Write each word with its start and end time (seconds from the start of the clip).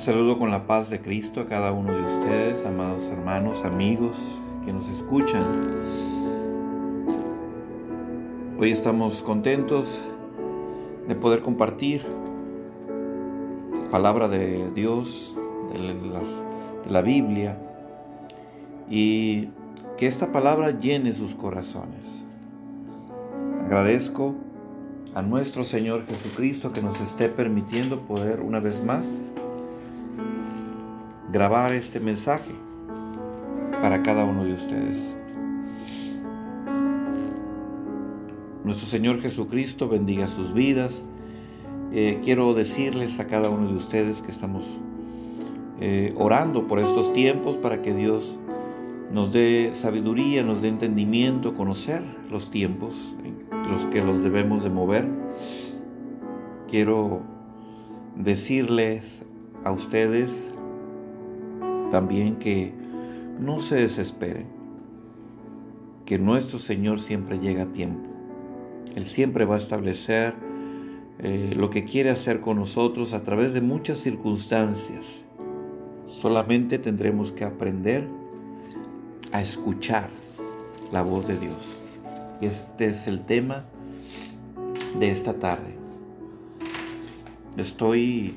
Saludo 0.00 0.38
con 0.38 0.50
la 0.50 0.66
paz 0.66 0.88
de 0.88 1.02
Cristo 1.02 1.42
a 1.42 1.46
cada 1.46 1.72
uno 1.72 1.92
de 1.92 2.00
ustedes, 2.00 2.64
amados 2.64 3.02
hermanos, 3.10 3.66
amigos 3.66 4.40
que 4.64 4.72
nos 4.72 4.88
escuchan. 4.88 5.44
Hoy 8.58 8.72
estamos 8.72 9.22
contentos 9.22 10.02
de 11.06 11.14
poder 11.16 11.42
compartir 11.42 12.00
palabra 13.90 14.28
de 14.28 14.70
Dios, 14.70 15.36
de 15.70 15.78
la, 15.78 15.92
de 15.92 16.90
la 16.90 17.02
Biblia, 17.02 17.58
y 18.88 19.50
que 19.98 20.06
esta 20.06 20.32
palabra 20.32 20.70
llene 20.70 21.12
sus 21.12 21.34
corazones. 21.34 22.24
Agradezco 23.66 24.34
a 25.14 25.20
nuestro 25.20 25.62
Señor 25.62 26.06
Jesucristo 26.06 26.72
que 26.72 26.80
nos 26.80 26.98
esté 27.02 27.28
permitiendo 27.28 28.00
poder 28.00 28.40
una 28.40 28.60
vez 28.60 28.82
más 28.82 29.04
grabar 31.32 31.72
este 31.72 32.00
mensaje 32.00 32.50
para 33.80 34.02
cada 34.02 34.24
uno 34.24 34.44
de 34.44 34.54
ustedes. 34.54 35.16
Nuestro 38.64 38.86
Señor 38.86 39.20
Jesucristo 39.20 39.88
bendiga 39.88 40.26
sus 40.26 40.52
vidas. 40.52 41.04
Eh, 41.92 42.20
quiero 42.22 42.52
decirles 42.54 43.18
a 43.20 43.26
cada 43.26 43.48
uno 43.48 43.68
de 43.68 43.76
ustedes 43.76 44.22
que 44.22 44.30
estamos 44.30 44.64
eh, 45.80 46.14
orando 46.16 46.68
por 46.68 46.78
estos 46.78 47.12
tiempos 47.12 47.56
para 47.56 47.80
que 47.80 47.94
Dios 47.94 48.36
nos 49.12 49.32
dé 49.32 49.70
sabiduría, 49.74 50.42
nos 50.42 50.62
dé 50.62 50.68
entendimiento, 50.68 51.54
conocer 51.54 52.02
los 52.30 52.50
tiempos 52.50 52.94
en 53.24 53.70
los 53.70 53.86
que 53.86 54.02
los 54.02 54.22
debemos 54.22 54.62
de 54.62 54.70
mover. 54.70 55.08
Quiero 56.68 57.22
decirles 58.16 59.22
a 59.64 59.72
ustedes 59.72 60.52
también 61.90 62.36
que 62.36 62.72
no 63.38 63.60
se 63.60 63.76
desesperen, 63.76 64.46
que 66.06 66.18
nuestro 66.18 66.58
Señor 66.58 67.00
siempre 67.00 67.38
llega 67.38 67.64
a 67.64 67.72
tiempo. 67.72 68.08
Él 68.94 69.06
siempre 69.06 69.44
va 69.44 69.54
a 69.54 69.58
establecer 69.58 70.34
eh, 71.18 71.54
lo 71.56 71.70
que 71.70 71.84
quiere 71.84 72.10
hacer 72.10 72.40
con 72.40 72.56
nosotros 72.56 73.12
a 73.12 73.22
través 73.22 73.52
de 73.52 73.60
muchas 73.60 73.98
circunstancias. 73.98 75.24
Solamente 76.20 76.78
tendremos 76.78 77.32
que 77.32 77.44
aprender 77.44 78.08
a 79.32 79.40
escuchar 79.40 80.10
la 80.92 81.02
voz 81.02 81.26
de 81.28 81.38
Dios. 81.38 81.76
Este 82.40 82.86
es 82.86 83.06
el 83.06 83.20
tema 83.20 83.64
de 84.98 85.10
esta 85.10 85.34
tarde. 85.34 85.74
Estoy 87.56 88.36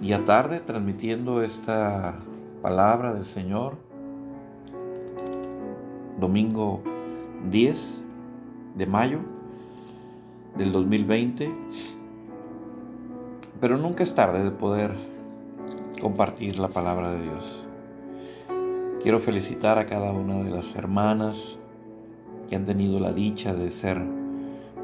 ya 0.00 0.24
tarde 0.24 0.60
transmitiendo 0.60 1.42
esta 1.42 2.14
palabra 2.62 3.14
del 3.14 3.24
Señor. 3.24 3.76
Domingo 6.20 6.82
10 7.50 8.02
de 8.76 8.86
mayo 8.86 9.20
del 10.56 10.72
2020. 10.72 11.50
Pero 13.60 13.76
nunca 13.76 14.04
es 14.04 14.14
tarde 14.14 14.44
de 14.44 14.50
poder 14.50 14.94
compartir 16.00 16.58
la 16.58 16.68
palabra 16.68 17.12
de 17.12 17.22
Dios. 17.22 17.66
Quiero 19.02 19.18
felicitar 19.20 19.78
a 19.78 19.86
cada 19.86 20.12
una 20.12 20.42
de 20.42 20.50
las 20.50 20.74
hermanas 20.76 21.58
que 22.48 22.56
han 22.56 22.66
tenido 22.66 23.00
la 23.00 23.12
dicha 23.12 23.52
de 23.52 23.70
ser 23.70 24.00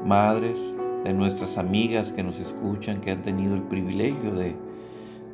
madres, 0.05 0.57
de 1.03 1.13
nuestras 1.13 1.57
amigas 1.57 2.11
que 2.11 2.23
nos 2.23 2.39
escuchan, 2.39 2.99
que 2.99 3.11
han 3.11 3.21
tenido 3.21 3.55
el 3.55 3.61
privilegio 3.61 4.33
de, 4.33 4.55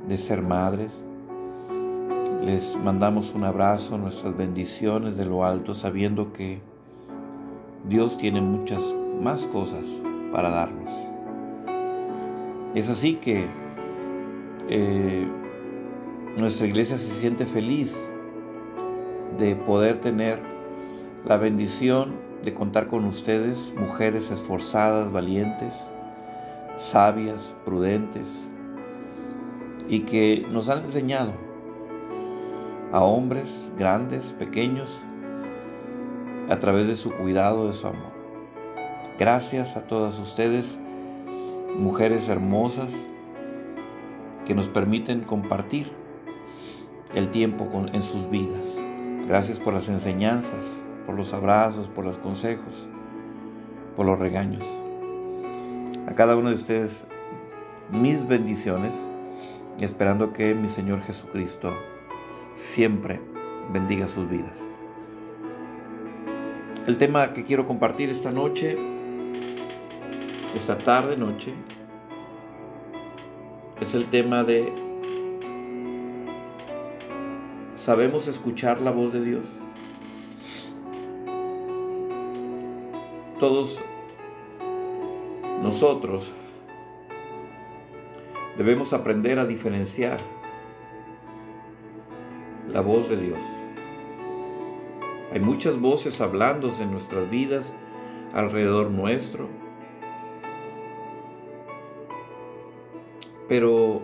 de 0.07 0.17
ser 0.17 0.41
madres. 0.41 0.91
Les 2.43 2.75
mandamos 2.75 3.33
un 3.33 3.43
abrazo, 3.43 3.97
nuestras 3.97 4.35
bendiciones 4.35 5.17
de 5.17 5.25
lo 5.25 5.43
alto, 5.43 5.73
sabiendo 5.73 6.33
que 6.33 6.59
Dios 7.87 8.17
tiene 8.17 8.41
muchas 8.41 8.81
más 9.21 9.45
cosas 9.47 9.83
para 10.31 10.49
darnos. 10.49 10.89
Es 12.73 12.89
así 12.89 13.15
que 13.15 13.47
eh, 14.69 15.27
nuestra 16.37 16.67
iglesia 16.67 16.97
se 16.97 17.13
siente 17.19 17.45
feliz 17.45 18.09
de 19.37 19.55
poder 19.55 19.99
tener 19.99 20.39
la 21.25 21.37
bendición 21.37 22.13
de 22.43 22.53
contar 22.53 22.87
con 22.87 23.05
ustedes, 23.05 23.73
mujeres 23.77 24.31
esforzadas, 24.31 25.11
valientes, 25.11 25.91
sabias, 26.77 27.53
prudentes, 27.65 28.49
y 29.91 29.99
que 29.99 30.47
nos 30.49 30.69
han 30.69 30.85
enseñado 30.85 31.33
a 32.93 33.01
hombres 33.01 33.73
grandes, 33.77 34.31
pequeños, 34.31 34.89
a 36.49 36.57
través 36.59 36.87
de 36.87 36.95
su 36.95 37.11
cuidado, 37.11 37.67
de 37.67 37.73
su 37.73 37.87
amor. 37.87 38.13
Gracias 39.19 39.75
a 39.75 39.81
todas 39.81 40.17
ustedes, 40.17 40.79
mujeres 41.77 42.29
hermosas, 42.29 42.93
que 44.45 44.55
nos 44.55 44.69
permiten 44.69 45.21
compartir 45.21 45.91
el 47.13 47.29
tiempo 47.29 47.69
en 47.91 48.01
sus 48.01 48.29
vidas. 48.29 48.77
Gracias 49.27 49.59
por 49.59 49.73
las 49.73 49.89
enseñanzas, 49.89 50.85
por 51.05 51.15
los 51.15 51.33
abrazos, 51.33 51.89
por 51.89 52.05
los 52.05 52.17
consejos, 52.17 52.87
por 53.97 54.05
los 54.05 54.17
regaños. 54.17 54.63
A 56.07 56.13
cada 56.15 56.37
uno 56.37 56.47
de 56.47 56.55
ustedes 56.55 57.05
mis 57.91 58.25
bendiciones, 58.25 59.09
esperando 59.85 60.33
que 60.33 60.53
mi 60.53 60.67
Señor 60.67 61.01
Jesucristo 61.01 61.73
siempre 62.57 63.21
bendiga 63.71 64.07
sus 64.07 64.29
vidas. 64.29 64.61
El 66.87 66.97
tema 66.97 67.33
que 67.33 67.43
quiero 67.43 67.65
compartir 67.65 68.09
esta 68.09 68.31
noche, 68.31 68.77
esta 70.55 70.77
tarde 70.77 71.17
noche, 71.17 71.53
es 73.79 73.93
el 73.93 74.05
tema 74.05 74.43
de 74.43 74.73
¿Sabemos 77.75 78.27
escuchar 78.27 78.79
la 78.79 78.91
voz 78.91 79.11
de 79.11 79.23
Dios? 79.23 79.43
Todos 83.39 83.79
nosotros 85.63 86.31
debemos 88.57 88.93
aprender 88.93 89.39
a 89.39 89.45
diferenciar 89.45 90.17
la 92.71 92.81
voz 92.81 93.09
de 93.09 93.17
Dios. 93.17 93.39
Hay 95.31 95.39
muchas 95.39 95.79
voces 95.79 96.19
hablándose 96.21 96.83
en 96.83 96.91
nuestras 96.91 97.29
vidas, 97.29 97.73
alrededor 98.33 98.91
nuestro, 98.91 99.47
pero 103.47 104.01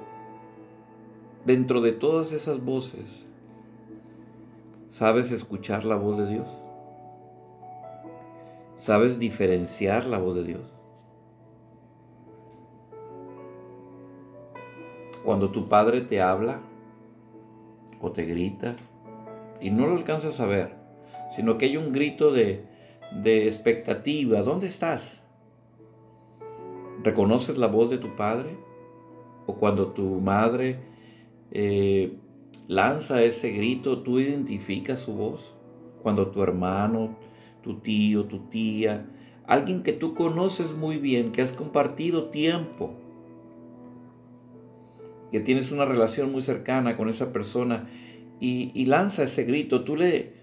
dentro 1.45 1.81
de 1.81 1.93
todas 1.93 2.33
esas 2.33 2.63
voces, 2.63 3.27
¿Sabes 4.89 5.31
escuchar 5.31 5.83
la 5.83 5.97
voz 5.97 6.17
de 6.17 6.27
Dios? 6.27 6.47
¿Sabes 8.77 9.19
diferenciar 9.19 10.05
la 10.05 10.17
voz 10.17 10.37
de 10.37 10.43
Dios? 10.43 10.76
Cuando 15.27 15.49
tu 15.49 15.67
padre 15.67 15.99
te 15.99 16.21
habla 16.21 16.61
o 17.99 18.13
te 18.13 18.23
grita 18.23 18.77
y 19.59 19.71
no 19.71 19.85
lo 19.85 19.97
alcanzas 19.97 20.39
a 20.39 20.45
ver, 20.45 20.73
sino 21.35 21.57
que 21.57 21.65
hay 21.65 21.75
un 21.75 21.91
grito 21.91 22.31
de, 22.31 22.63
de 23.11 23.45
expectativa, 23.45 24.41
¿dónde 24.41 24.67
estás? 24.67 25.25
¿Reconoces 27.03 27.57
la 27.57 27.67
voz 27.67 27.89
de 27.89 27.97
tu 27.97 28.15
padre? 28.15 28.51
¿O 29.47 29.55
cuando 29.55 29.87
tu 29.87 30.21
madre 30.21 30.79
eh, 31.51 32.17
lanza 32.69 33.21
ese 33.21 33.51
grito, 33.51 34.03
tú 34.03 34.21
identificas 34.21 34.99
su 35.01 35.11
voz. 35.11 35.57
Cuando 36.03 36.27
tu 36.27 36.41
hermano, 36.41 37.17
tu 37.63 37.79
tío, 37.79 38.23
tu 38.27 38.47
tía, 38.47 39.05
alguien 39.45 39.83
que 39.83 39.91
tú 39.91 40.13
conoces 40.13 40.73
muy 40.73 40.95
bien, 40.95 41.33
que 41.33 41.41
has 41.41 41.51
compartido 41.51 42.29
tiempo, 42.29 42.93
que 45.31 45.39
tienes 45.39 45.71
una 45.71 45.85
relación 45.85 46.31
muy 46.31 46.41
cercana 46.41 46.97
con 46.97 47.09
esa 47.09 47.31
persona 47.33 47.89
y, 48.39 48.85
lanza 48.85 49.23
ese 49.23 49.43
grito, 49.43 49.83
tú 49.83 49.95
le, 49.95 50.33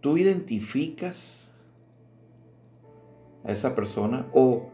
tú 0.00 0.16
identificas 0.16 1.50
a 3.44 3.52
esa 3.52 3.74
persona 3.74 4.26
o 4.32 4.70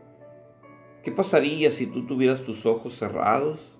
¿qué 1.02 1.10
pasaría 1.10 1.70
si 1.70 1.86
tú 1.86 2.06
tuvieras 2.06 2.42
tus 2.42 2.66
ojos 2.66 2.94
cerrados? 2.94 3.74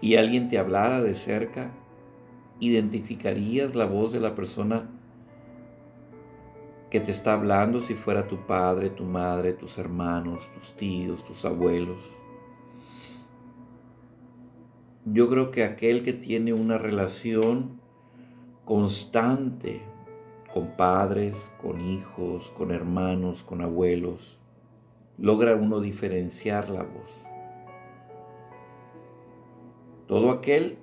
y 0.00 0.16
alguien 0.16 0.48
te 0.48 0.58
hablara 0.58 1.02
de 1.02 1.14
cerca, 1.14 1.72
identificarías 2.58 3.74
la 3.74 3.84
voz 3.84 4.12
de 4.12 4.20
la 4.20 4.34
persona 4.34 4.88
que 6.90 7.00
te 7.00 7.10
está 7.10 7.34
hablando 7.34 7.80
si 7.80 7.94
fuera 7.94 8.26
tu 8.26 8.46
padre, 8.46 8.90
tu 8.90 9.04
madre, 9.04 9.52
tus 9.52 9.78
hermanos, 9.78 10.50
tus 10.54 10.74
tíos, 10.74 11.24
tus 11.24 11.44
abuelos. 11.44 12.02
Yo 15.12 15.28
creo 15.28 15.50
que 15.50 15.64
aquel 15.64 16.04
que 16.04 16.12
tiene 16.12 16.52
una 16.52 16.78
relación 16.78 17.80
constante 18.64 19.82
con 20.52 20.76
padres, 20.76 21.50
con 21.60 21.80
hijos, 21.80 22.50
con 22.50 22.70
hermanos, 22.70 23.42
con 23.42 23.60
abuelos, 23.60 24.38
logra 25.18 25.56
uno 25.56 25.80
diferenciar 25.80 26.70
la 26.70 26.84
voz. 26.84 27.10
Todo 30.06 30.30
aquel 30.30 30.78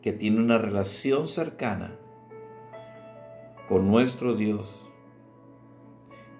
que 0.00 0.12
tiene 0.12 0.38
una 0.38 0.58
relación 0.58 1.26
cercana 1.26 1.98
con 3.68 3.88
nuestro 3.88 4.36
Dios, 4.36 4.88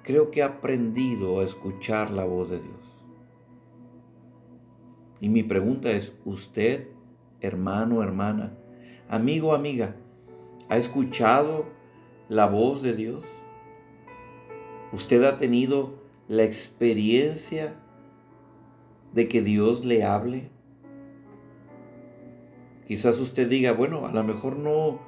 creo 0.04 0.30
que 0.30 0.44
ha 0.44 0.46
aprendido 0.46 1.40
a 1.40 1.44
escuchar 1.44 2.12
la 2.12 2.24
voz 2.24 2.50
de 2.50 2.60
Dios. 2.60 2.98
Y 5.20 5.28
mi 5.28 5.42
pregunta 5.42 5.90
es, 5.90 6.12
¿usted, 6.24 6.88
hermano, 7.42 8.02
hermana, 8.02 8.54
amigo, 9.08 9.54
amiga, 9.54 9.96
ha 10.68 10.78
escuchado 10.78 11.66
la 12.28 12.46
voz 12.46 12.82
de 12.82 12.94
Dios? 12.94 13.24
¿Usted 14.92 15.24
ha 15.24 15.38
tenido 15.38 15.94
la 16.28 16.44
experiencia 16.44 17.74
de 19.12 19.28
que 19.28 19.42
Dios 19.42 19.84
le 19.84 20.04
hable? 20.04 20.50
Quizás 22.86 23.18
usted 23.18 23.48
diga, 23.48 23.72
bueno, 23.72 24.06
a 24.06 24.12
lo 24.12 24.22
mejor 24.22 24.56
no, 24.56 25.00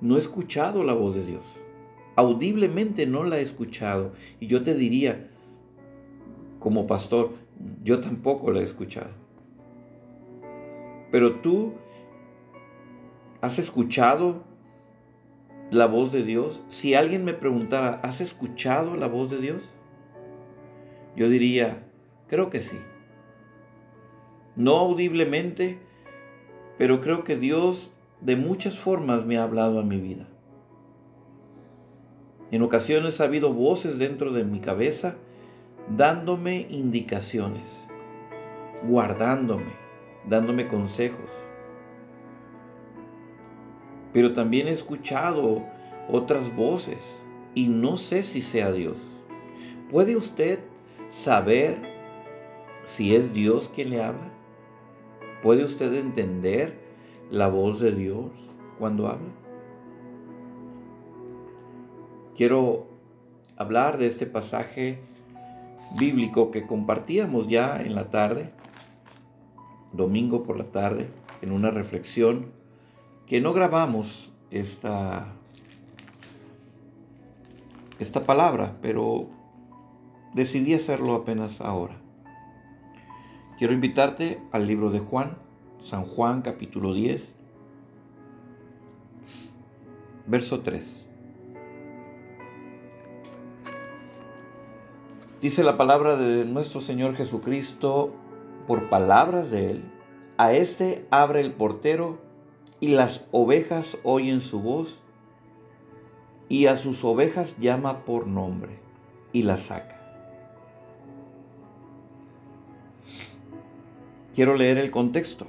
no 0.00 0.16
he 0.16 0.20
escuchado 0.20 0.84
la 0.84 0.94
voz 0.94 1.14
de 1.14 1.24
Dios. 1.24 1.44
Audiblemente 2.16 3.06
no 3.06 3.24
la 3.24 3.38
he 3.38 3.42
escuchado. 3.42 4.12
Y 4.40 4.46
yo 4.46 4.62
te 4.62 4.74
diría, 4.74 5.30
como 6.58 6.86
pastor, 6.86 7.32
yo 7.82 8.00
tampoco 8.00 8.50
la 8.50 8.60
he 8.60 8.64
escuchado. 8.64 9.10
Pero 11.10 11.36
tú 11.40 11.74
has 13.40 13.58
escuchado 13.58 14.44
la 15.70 15.86
voz 15.86 16.12
de 16.12 16.24
Dios. 16.24 16.64
Si 16.68 16.94
alguien 16.94 17.24
me 17.24 17.34
preguntara, 17.34 18.00
¿has 18.02 18.20
escuchado 18.20 18.96
la 18.96 19.06
voz 19.06 19.30
de 19.30 19.38
Dios? 19.38 19.62
Yo 21.16 21.28
diría, 21.28 21.86
creo 22.28 22.50
que 22.50 22.60
sí. 22.60 22.78
No 24.56 24.76
audiblemente, 24.76 25.78
pero 26.78 27.00
creo 27.00 27.24
que 27.24 27.36
Dios 27.36 27.92
de 28.20 28.36
muchas 28.36 28.78
formas 28.78 29.24
me 29.24 29.38
ha 29.38 29.44
hablado 29.44 29.80
a 29.80 29.84
mi 29.84 29.98
vida. 29.98 30.26
En 32.50 32.62
ocasiones 32.62 33.20
ha 33.20 33.24
habido 33.24 33.52
voces 33.52 33.98
dentro 33.98 34.32
de 34.32 34.44
mi 34.44 34.60
cabeza 34.60 35.16
dándome 35.96 36.66
indicaciones, 36.68 37.66
guardándome, 38.82 39.72
dándome 40.28 40.68
consejos. 40.68 41.30
Pero 44.12 44.34
también 44.34 44.68
he 44.68 44.72
escuchado 44.72 45.62
otras 46.08 46.54
voces 46.54 46.98
y 47.54 47.68
no 47.68 47.96
sé 47.96 48.22
si 48.22 48.42
sea 48.42 48.72
Dios. 48.72 48.96
¿Puede 49.90 50.16
usted 50.16 50.60
saber 51.08 51.78
si 52.84 53.14
es 53.14 53.32
Dios 53.32 53.70
quien 53.74 53.90
le 53.90 54.02
habla? 54.02 54.30
¿Puede 55.42 55.64
usted 55.64 55.92
entender 55.94 56.78
la 57.30 57.48
voz 57.48 57.80
de 57.80 57.92
Dios 57.92 58.30
cuando 58.78 59.08
habla? 59.08 59.30
Quiero 62.36 62.86
hablar 63.56 63.98
de 63.98 64.06
este 64.06 64.26
pasaje 64.26 65.00
bíblico 65.98 66.50
que 66.50 66.66
compartíamos 66.66 67.48
ya 67.48 67.82
en 67.82 67.94
la 67.94 68.10
tarde, 68.10 68.50
domingo 69.92 70.42
por 70.42 70.56
la 70.56 70.64
tarde, 70.64 71.08
en 71.42 71.52
una 71.52 71.70
reflexión 71.70 72.46
que 73.26 73.40
no 73.40 73.52
grabamos 73.52 74.32
esta, 74.50 75.26
esta 77.98 78.24
palabra, 78.24 78.74
pero 78.82 79.28
decidí 80.34 80.74
hacerlo 80.74 81.14
apenas 81.14 81.60
ahora. 81.60 81.96
Quiero 83.58 83.72
invitarte 83.72 84.42
al 84.52 84.66
libro 84.66 84.90
de 84.90 85.00
Juan, 85.00 85.36
San 85.78 86.04
Juan 86.04 86.42
capítulo 86.42 86.94
10, 86.94 87.34
verso 90.26 90.60
3. 90.60 91.06
Dice 95.42 95.64
la 95.64 95.76
palabra 95.76 96.16
de 96.16 96.44
nuestro 96.44 96.80
Señor 96.80 97.16
Jesucristo 97.16 98.14
por 98.70 98.88
palabras 98.88 99.50
de 99.50 99.72
Él. 99.72 99.82
A 100.36 100.52
este 100.52 101.04
abre 101.10 101.40
el 101.40 101.50
portero 101.50 102.20
y 102.78 102.86
las 102.86 103.26
ovejas 103.32 103.98
oyen 104.04 104.40
su 104.40 104.60
voz 104.60 105.02
y 106.48 106.66
a 106.66 106.76
sus 106.76 107.02
ovejas 107.02 107.56
llama 107.58 108.04
por 108.04 108.28
nombre 108.28 108.78
y 109.32 109.42
las 109.42 109.62
saca. 109.62 110.00
Quiero 114.36 114.54
leer 114.54 114.78
el 114.78 114.92
contexto. 114.92 115.48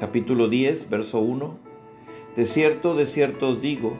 Capítulo 0.00 0.48
10, 0.48 0.88
verso 0.88 1.20
1. 1.20 1.58
De 2.36 2.46
cierto, 2.46 2.94
de 2.94 3.04
cierto 3.04 3.50
os 3.50 3.60
digo, 3.60 3.98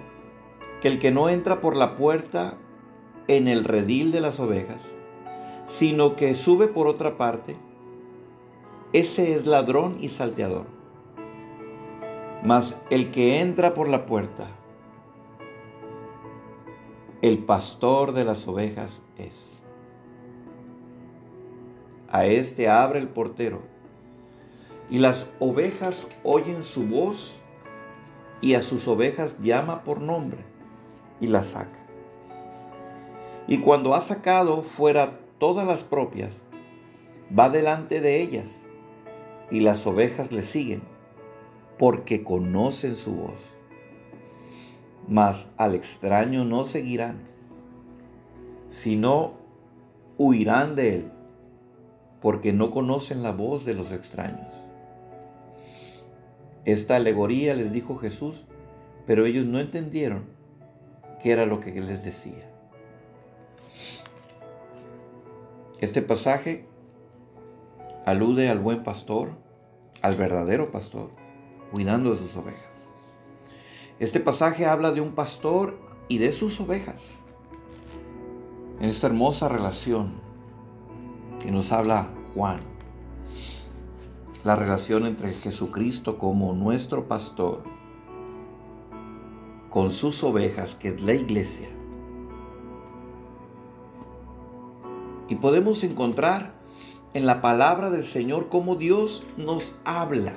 que 0.80 0.88
el 0.88 0.98
que 0.98 1.10
no 1.10 1.28
entra 1.28 1.60
por 1.60 1.76
la 1.76 1.98
puerta 1.98 2.56
en 3.28 3.48
el 3.48 3.64
redil 3.64 4.12
de 4.12 4.22
las 4.22 4.40
ovejas, 4.40 4.80
sino 5.66 6.16
que 6.16 6.32
sube 6.32 6.68
por 6.68 6.86
otra 6.86 7.18
parte, 7.18 7.65
ese 8.92 9.34
es 9.34 9.46
ladrón 9.46 9.96
y 10.00 10.08
salteador. 10.08 10.66
Mas 12.42 12.74
el 12.90 13.10
que 13.10 13.40
entra 13.40 13.74
por 13.74 13.88
la 13.88 14.06
puerta, 14.06 14.46
el 17.22 17.38
pastor 17.38 18.12
de 18.12 18.24
las 18.24 18.46
ovejas 18.46 19.00
es. 19.18 19.34
A 22.10 22.26
este 22.26 22.68
abre 22.68 23.00
el 23.00 23.08
portero, 23.08 23.62
y 24.88 24.98
las 24.98 25.26
ovejas 25.40 26.06
oyen 26.22 26.62
su 26.62 26.86
voz, 26.86 27.40
y 28.40 28.54
a 28.54 28.62
sus 28.62 28.86
ovejas 28.86 29.36
llama 29.40 29.82
por 29.82 30.00
nombre, 30.00 30.44
y 31.20 31.26
las 31.26 31.46
saca. 31.46 31.86
Y 33.48 33.58
cuando 33.58 33.94
ha 33.94 34.02
sacado 34.02 34.62
fuera 34.62 35.18
todas 35.38 35.66
las 35.66 35.82
propias, 35.82 36.42
va 37.36 37.48
delante 37.48 38.00
de 38.00 38.20
ellas, 38.20 38.62
y 39.50 39.60
las 39.60 39.86
ovejas 39.86 40.32
le 40.32 40.42
siguen, 40.42 40.82
porque 41.78 42.24
conocen 42.24 42.96
su 42.96 43.14
voz. 43.14 43.54
Mas 45.08 45.48
al 45.56 45.74
extraño 45.74 46.44
no 46.44 46.64
seguirán, 46.64 47.28
sino 48.70 49.34
huirán 50.18 50.74
de 50.74 50.96
él 50.96 51.12
porque 52.20 52.52
no 52.52 52.70
conocen 52.72 53.22
la 53.22 53.30
voz 53.30 53.64
de 53.64 53.74
los 53.74 53.92
extraños. 53.92 54.52
Esta 56.64 56.96
alegoría 56.96 57.54
les 57.54 57.70
dijo 57.72 57.96
Jesús, 57.96 58.46
pero 59.06 59.26
ellos 59.26 59.46
no 59.46 59.60
entendieron 59.60 60.24
qué 61.22 61.30
era 61.30 61.46
lo 61.46 61.60
que 61.60 61.70
les 61.72 62.04
decía. 62.04 62.50
Este 65.80 66.02
pasaje 66.02 66.66
alude 68.06 68.48
al 68.48 68.60
buen 68.60 68.84
pastor, 68.84 69.32
al 70.00 70.14
verdadero 70.14 70.70
pastor, 70.70 71.10
cuidando 71.72 72.12
de 72.12 72.18
sus 72.18 72.36
ovejas. 72.36 72.70
Este 73.98 74.20
pasaje 74.20 74.64
habla 74.64 74.92
de 74.92 75.00
un 75.00 75.12
pastor 75.12 75.76
y 76.06 76.18
de 76.18 76.32
sus 76.32 76.60
ovejas. 76.60 77.16
En 78.78 78.88
esta 78.88 79.08
hermosa 79.08 79.48
relación 79.48 80.14
que 81.42 81.50
nos 81.50 81.72
habla 81.72 82.10
Juan. 82.32 82.60
La 84.44 84.54
relación 84.54 85.04
entre 85.04 85.34
Jesucristo 85.34 86.16
como 86.16 86.52
nuestro 86.52 87.08
pastor 87.08 87.64
con 89.68 89.90
sus 89.90 90.22
ovejas, 90.22 90.76
que 90.76 90.90
es 90.90 91.02
la 91.02 91.12
iglesia. 91.12 91.68
Y 95.28 95.34
podemos 95.34 95.82
encontrar 95.82 96.55
en 97.16 97.24
la 97.24 97.40
palabra 97.40 97.88
del 97.88 98.04
Señor 98.04 98.50
cómo 98.50 98.76
Dios 98.76 99.24
nos 99.38 99.74
habla. 99.86 100.34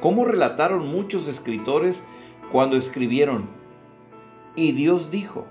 Cómo 0.00 0.24
relataron 0.24 0.88
muchos 0.88 1.28
escritores 1.28 2.02
cuando 2.50 2.76
escribieron, 2.76 3.48
y 4.56 4.72
Dios 4.72 5.12
dijo, 5.12 5.46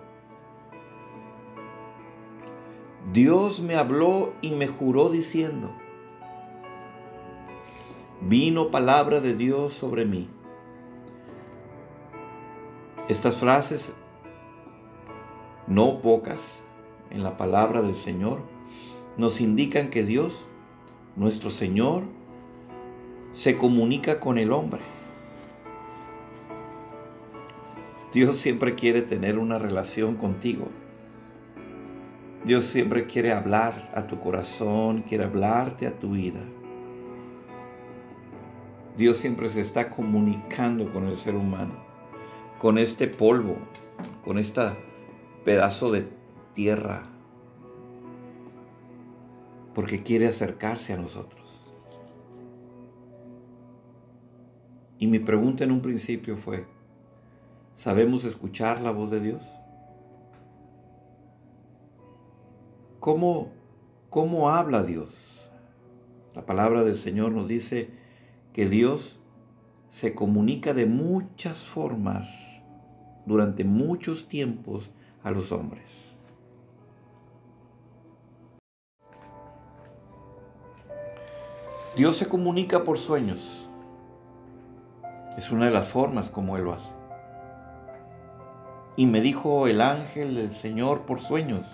Dios 3.14 3.62
me 3.62 3.76
habló 3.76 4.34
y 4.42 4.52
me 4.52 4.68
juró 4.68 5.10
diciendo, 5.10 5.72
vino 8.20 8.72
palabra 8.72 9.22
de 9.22 9.34
Dios 9.34 9.76
sobre 9.76 10.04
mí. 10.04 10.28
Estas 13.08 13.38
frases 13.38 13.94
no 15.68 16.02
pocas, 16.02 16.64
en 17.12 17.24
la 17.24 17.38
palabra 17.38 17.82
del 17.82 17.96
Señor, 17.96 18.55
nos 19.18 19.42
indican 19.42 19.90
que 19.90 20.04
Dios, 20.04 20.46
nuestro 21.16 21.50
Señor, 21.50 22.04
se 23.34 23.56
comunica 23.56 24.20
con 24.20 24.38
el 24.38 24.52
hombre. 24.52 24.82
Dios 28.14 28.38
siempre 28.38 28.76
quiere 28.76 29.02
tener 29.02 29.38
una 29.38 29.60
relación 29.60 30.16
contigo. 30.16 30.68
Dios 32.46 32.66
siempre 32.66 33.08
quiere 33.08 33.34
hablar 33.34 33.90
a 33.94 34.08
tu 34.08 34.20
corazón, 34.20 35.02
quiere 35.02 35.26
hablarte 35.26 35.88
a 35.88 35.98
tu 35.98 36.12
vida. 36.12 36.40
Dios 38.98 39.18
siempre 39.18 39.50
se 39.50 39.62
está 39.62 39.90
comunicando 39.90 40.94
con 40.94 41.08
el 41.08 41.18
ser 41.18 41.36
humano, 41.36 41.74
con 42.60 42.78
este 42.78 43.08
polvo, 43.08 43.58
con 44.24 44.38
este 44.38 44.62
pedazo 45.44 45.92
de 45.92 46.08
tierra, 46.54 47.04
porque 49.76 50.02
quiere 50.02 50.28
acercarse 50.28 50.94
a 50.94 50.98
nosotros. 50.98 51.44
Y 54.98 55.08
mi 55.08 55.20
pregunta 55.20 55.66
en 55.66 55.72
un 55.72 55.82
principio 55.82 56.38
fue, 56.38 56.66
¿sabemos 57.76 58.24
escuchar 58.24 58.80
la 58.80 58.92
voz 58.92 59.12
de 59.12 59.20
Dios? 59.20 59.44
¿Cómo, 63.02 63.52
cómo 64.10 64.50
habla 64.50 64.82
Dios? 64.82 65.52
La 66.34 66.46
palabra 66.46 66.84
del 66.84 66.96
Señor 66.96 67.34
nos 67.34 67.48
dice 67.48 67.92
que 68.54 68.68
Dios 68.68 69.20
se 69.90 70.16
comunica 70.16 70.74
de 70.74 70.86
muchas 70.86 71.66
formas 71.66 72.64
durante 73.26 73.66
muchos 73.66 74.28
tiempos 74.28 74.90
a 75.24 75.32
los 75.32 75.52
hombres. 75.52 76.15
Dios 81.96 82.18
se 82.18 82.28
comunica 82.28 82.84
por 82.84 82.98
sueños. 82.98 83.70
Es 85.38 85.52
una 85.52 85.66
de 85.66 85.72
las 85.72 85.88
formas 85.88 86.30
como 86.30 86.58
Él 86.58 86.66
lo 86.66 86.74
hace. 86.74 86.92
Y 88.98 89.06
me 89.06 89.22
dijo 89.22 89.68
el 89.68 89.80
ángel 89.80 90.36
del 90.36 90.52
Señor 90.52 91.02
por 91.02 91.22
sueños. 91.22 91.68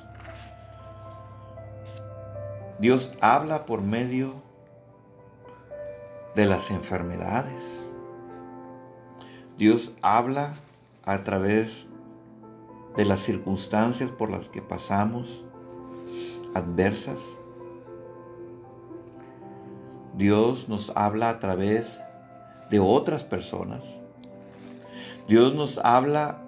Dios 2.77 3.13
habla 3.19 3.65
por 3.65 3.81
medio 3.81 4.33
de 6.35 6.45
las 6.45 6.69
enfermedades. 6.69 7.63
Dios 9.57 9.91
habla 10.01 10.53
a 11.03 11.23
través 11.23 11.87
de 12.95 13.05
las 13.05 13.21
circunstancias 13.21 14.11
por 14.11 14.29
las 14.29 14.49
que 14.49 14.61
pasamos, 14.61 15.45
adversas. 16.53 17.19
Dios 20.17 20.67
nos 20.69 20.91
habla 20.95 21.29
a 21.29 21.39
través 21.39 22.01
de 22.69 22.79
otras 22.79 23.23
personas. 23.23 23.83
Dios 25.27 25.53
nos 25.53 25.77
habla 25.77 26.41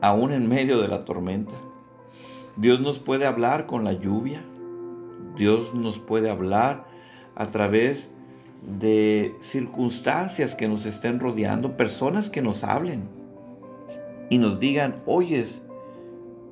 aún 0.00 0.32
en 0.32 0.48
medio 0.48 0.80
de 0.80 0.88
la 0.88 1.04
tormenta. 1.04 1.54
Dios 2.56 2.80
nos 2.80 2.98
puede 2.98 3.26
hablar 3.26 3.66
con 3.66 3.84
la 3.84 3.92
lluvia. 3.92 4.42
Dios 5.36 5.74
nos 5.74 5.98
puede 5.98 6.30
hablar 6.30 6.86
a 7.34 7.50
través 7.50 8.08
de 8.62 9.36
circunstancias 9.40 10.54
que 10.54 10.68
nos 10.68 10.84
estén 10.86 11.20
rodeando, 11.20 11.76
personas 11.76 12.28
que 12.28 12.42
nos 12.42 12.64
hablen 12.64 13.08
y 14.30 14.38
nos 14.38 14.58
digan, 14.58 15.02
oyes, 15.06 15.62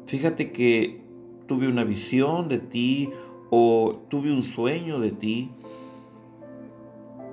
fíjate 0.06 0.52
que 0.52 1.00
tuve 1.46 1.68
una 1.68 1.84
visión 1.84 2.48
de 2.48 2.58
ti 2.58 3.10
o 3.50 3.96
tuve 4.08 4.32
un 4.32 4.42
sueño 4.42 4.98
de 5.00 5.10
ti 5.10 5.50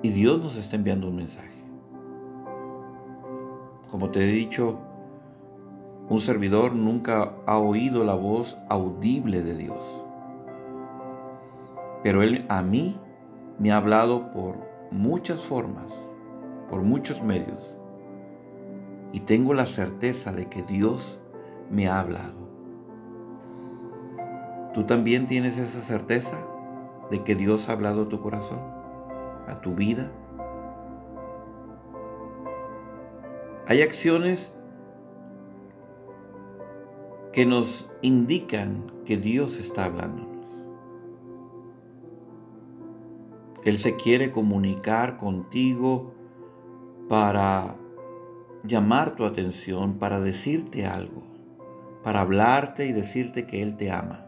y 0.02 0.10
Dios 0.10 0.38
nos 0.42 0.56
está 0.56 0.76
enviando 0.76 1.08
un 1.08 1.16
mensaje. 1.16 1.54
Como 3.90 4.10
te 4.10 4.20
he 4.24 4.26
dicho, 4.26 4.78
un 6.08 6.20
servidor 6.20 6.74
nunca 6.74 7.36
ha 7.46 7.58
oído 7.58 8.04
la 8.04 8.14
voz 8.14 8.58
audible 8.68 9.42
de 9.42 9.56
Dios. 9.56 10.04
Pero 12.02 12.22
Él 12.22 12.44
a 12.50 12.60
mí 12.60 12.98
me 13.58 13.72
ha 13.72 13.78
hablado 13.78 14.30
por 14.30 14.56
muchas 14.90 15.40
formas, 15.40 15.86
por 16.68 16.82
muchos 16.82 17.22
medios. 17.22 17.76
Y 19.12 19.20
tengo 19.20 19.54
la 19.54 19.64
certeza 19.64 20.32
de 20.32 20.46
que 20.46 20.62
Dios 20.62 21.18
me 21.70 21.88
ha 21.88 22.00
hablado. 22.00 22.43
¿Tú 24.74 24.82
también 24.82 25.26
tienes 25.26 25.56
esa 25.56 25.80
certeza 25.80 26.36
de 27.10 27.22
que 27.22 27.36
Dios 27.36 27.68
ha 27.68 27.72
hablado 27.72 28.02
a 28.02 28.08
tu 28.08 28.20
corazón, 28.20 28.58
a 29.46 29.60
tu 29.60 29.74
vida? 29.74 30.10
Hay 33.68 33.82
acciones 33.82 34.52
que 37.32 37.46
nos 37.46 37.88
indican 38.02 38.92
que 39.04 39.16
Dios 39.16 39.58
está 39.58 39.84
hablando. 39.84 40.26
Él 43.64 43.78
se 43.78 43.96
quiere 43.96 44.30
comunicar 44.30 45.16
contigo 45.16 46.12
para 47.08 47.76
llamar 48.64 49.14
tu 49.14 49.24
atención, 49.24 49.98
para 49.98 50.20
decirte 50.20 50.84
algo, 50.84 51.22
para 52.02 52.20
hablarte 52.20 52.86
y 52.86 52.92
decirte 52.92 53.46
que 53.46 53.62
Él 53.62 53.76
te 53.76 53.90
ama, 53.90 54.23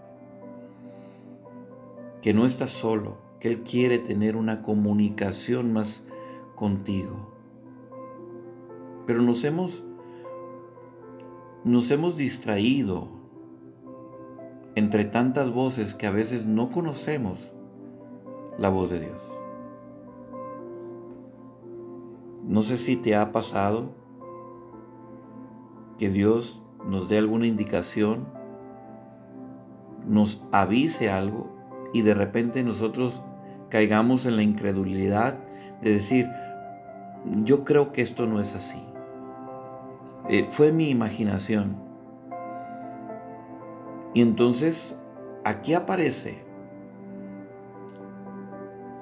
que 2.26 2.34
no 2.34 2.44
estás 2.44 2.70
solo, 2.70 3.18
que 3.38 3.46
Él 3.46 3.62
quiere 3.62 4.00
tener 4.00 4.34
una 4.34 4.60
comunicación 4.60 5.72
más 5.72 6.02
contigo. 6.56 7.14
Pero 9.06 9.22
nos 9.22 9.44
hemos, 9.44 9.84
nos 11.62 11.88
hemos 11.92 12.16
distraído 12.16 13.06
entre 14.74 15.04
tantas 15.04 15.52
voces 15.52 15.94
que 15.94 16.08
a 16.08 16.10
veces 16.10 16.44
no 16.44 16.72
conocemos 16.72 17.38
la 18.58 18.70
voz 18.70 18.90
de 18.90 18.98
Dios. 18.98 19.22
No 22.42 22.62
sé 22.62 22.76
si 22.76 22.96
te 22.96 23.14
ha 23.14 23.30
pasado 23.30 23.90
que 25.96 26.10
Dios 26.10 26.60
nos 26.84 27.08
dé 27.08 27.18
alguna 27.18 27.46
indicación, 27.46 28.26
nos 30.08 30.42
avise 30.50 31.08
algo 31.08 31.54
y 31.92 32.02
de 32.02 32.14
repente 32.14 32.62
nosotros 32.62 33.22
caigamos 33.68 34.26
en 34.26 34.36
la 34.36 34.42
incredulidad 34.42 35.38
de 35.82 35.90
decir, 35.90 36.28
yo 37.44 37.64
creo 37.64 37.92
que 37.92 38.02
esto 38.02 38.26
no 38.26 38.40
es 38.40 38.54
así. 38.54 38.82
Eh, 40.28 40.48
fue 40.50 40.72
mi 40.72 40.90
imaginación. 40.90 41.76
Y 44.14 44.22
entonces 44.22 44.98
aquí 45.44 45.74
aparece 45.74 46.42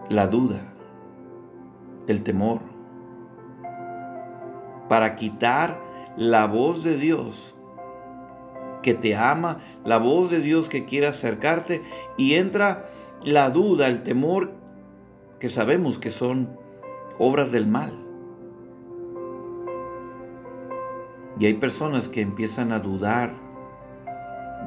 la 0.08 0.26
duda, 0.26 0.60
el 2.06 2.22
temor, 2.22 2.60
para 4.88 5.16
quitar 5.16 5.80
la 6.16 6.46
voz 6.46 6.84
de 6.84 6.96
Dios 6.96 7.54
que 8.84 8.94
te 8.94 9.16
ama, 9.16 9.62
la 9.84 9.98
voz 9.98 10.30
de 10.30 10.40
Dios 10.40 10.68
que 10.68 10.84
quiere 10.84 11.06
acercarte 11.06 11.82
y 12.16 12.34
entra 12.34 12.90
la 13.24 13.48
duda, 13.50 13.88
el 13.88 14.02
temor 14.02 14.52
que 15.40 15.48
sabemos 15.48 15.98
que 15.98 16.10
son 16.10 16.56
obras 17.18 17.50
del 17.50 17.66
mal. 17.66 17.94
Y 21.40 21.46
hay 21.46 21.54
personas 21.54 22.08
que 22.08 22.20
empiezan 22.20 22.70
a 22.72 22.78
dudar 22.78 23.34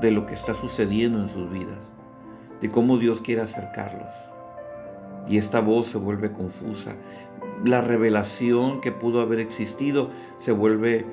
de 0.01 0.11
lo 0.11 0.25
que 0.25 0.33
está 0.33 0.53
sucediendo 0.53 1.21
en 1.21 1.29
sus 1.29 1.49
vidas, 1.51 1.93
de 2.59 2.71
cómo 2.71 2.97
Dios 2.97 3.21
quiere 3.21 3.41
acercarlos 3.41 4.11
y 5.29 5.37
esta 5.37 5.59
voz 5.59 5.87
se 5.87 5.97
vuelve 5.97 6.31
confusa. 6.31 6.95
La 7.63 7.81
revelación 7.81 8.81
que 8.81 8.91
pudo 8.91 9.21
haber 9.21 9.39
existido 9.39 10.09
se 10.37 10.51
vuelve 10.51 11.05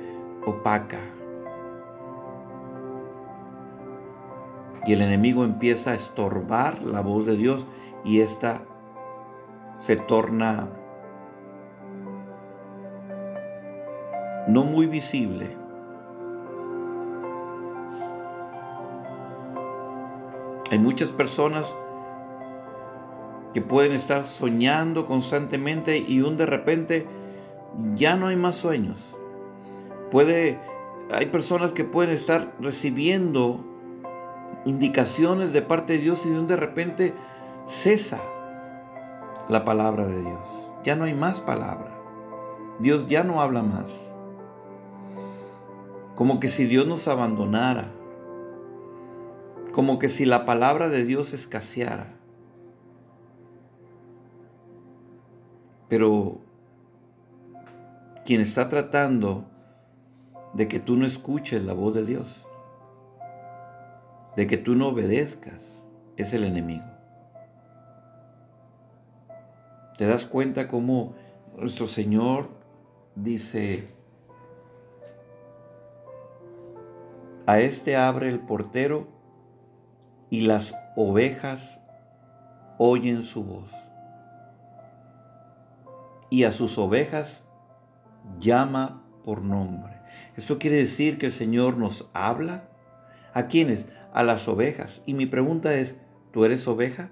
opaca. 0.46 1.00
Y 4.86 4.92
el 4.92 5.02
enemigo 5.02 5.44
empieza 5.44 5.92
a 5.92 5.94
estorbar 5.94 6.82
la 6.82 7.00
voz 7.00 7.26
de 7.26 7.36
Dios 7.36 7.66
y 8.04 8.20
esta 8.20 8.62
se 9.78 9.96
torna 9.96 10.68
no 14.46 14.64
muy 14.64 14.86
visible. 14.86 15.56
Hay 20.70 20.78
muchas 20.78 21.12
personas 21.12 21.74
que 23.54 23.62
pueden 23.62 23.92
estar 23.92 24.24
soñando 24.24 25.06
constantemente 25.06 25.98
y 25.98 26.20
un 26.20 26.36
de 26.36 26.46
repente 26.46 27.06
ya 27.94 28.16
no 28.16 28.26
hay 28.26 28.36
más 28.36 28.56
sueños. 28.56 28.98
Puede 30.10 30.58
hay 31.12 31.26
personas 31.26 31.72
que 31.72 31.84
pueden 31.84 32.12
estar 32.12 32.54
recibiendo 32.60 33.73
indicaciones 34.64 35.52
de 35.52 35.62
parte 35.62 35.94
de 35.94 35.98
Dios 36.00 36.24
y 36.24 36.30
de 36.30 36.56
repente 36.56 37.14
cesa 37.66 38.20
la 39.48 39.64
palabra 39.64 40.06
de 40.06 40.20
Dios. 40.20 40.40
Ya 40.84 40.96
no 40.96 41.04
hay 41.04 41.14
más 41.14 41.40
palabra. 41.40 41.94
Dios 42.78 43.06
ya 43.06 43.24
no 43.24 43.40
habla 43.40 43.62
más. 43.62 43.86
Como 46.14 46.40
que 46.40 46.48
si 46.48 46.66
Dios 46.66 46.86
nos 46.86 47.08
abandonara. 47.08 47.88
Como 49.72 49.98
que 49.98 50.08
si 50.08 50.24
la 50.24 50.44
palabra 50.44 50.88
de 50.88 51.04
Dios 51.04 51.32
escaseara. 51.32 52.14
Pero 55.88 56.38
quien 58.24 58.40
está 58.40 58.68
tratando 58.68 59.44
de 60.54 60.68
que 60.68 60.80
tú 60.80 60.96
no 60.96 61.04
escuches 61.04 61.62
la 61.62 61.72
voz 61.72 61.94
de 61.94 62.04
Dios, 62.04 62.46
de 64.36 64.46
que 64.46 64.56
tú 64.56 64.74
no 64.74 64.88
obedezcas, 64.88 65.84
es 66.16 66.32
el 66.32 66.44
enemigo. 66.44 66.84
¿Te 69.96 70.06
das 70.06 70.24
cuenta 70.24 70.66
cómo 70.66 71.14
nuestro 71.56 71.86
Señor 71.86 72.48
dice, 73.14 73.88
a 77.46 77.60
este 77.60 77.96
abre 77.96 78.28
el 78.28 78.40
portero 78.40 79.08
y 80.30 80.42
las 80.42 80.74
ovejas 80.96 81.80
oyen 82.78 83.22
su 83.22 83.44
voz? 83.44 83.70
Y 86.28 86.42
a 86.42 86.50
sus 86.50 86.76
ovejas 86.78 87.44
llama 88.40 89.04
por 89.24 89.42
nombre. 89.42 90.00
Esto 90.36 90.58
quiere 90.58 90.76
decir 90.76 91.18
que 91.18 91.26
el 91.26 91.32
Señor 91.32 91.76
nos 91.76 92.10
habla. 92.12 92.64
¿A 93.32 93.46
quiénes? 93.46 93.86
A 94.14 94.22
las 94.22 94.48
ovejas. 94.48 95.02
Y 95.04 95.12
mi 95.12 95.26
pregunta 95.26 95.74
es, 95.74 95.96
¿tú 96.32 96.46
eres 96.46 96.66
oveja? 96.66 97.10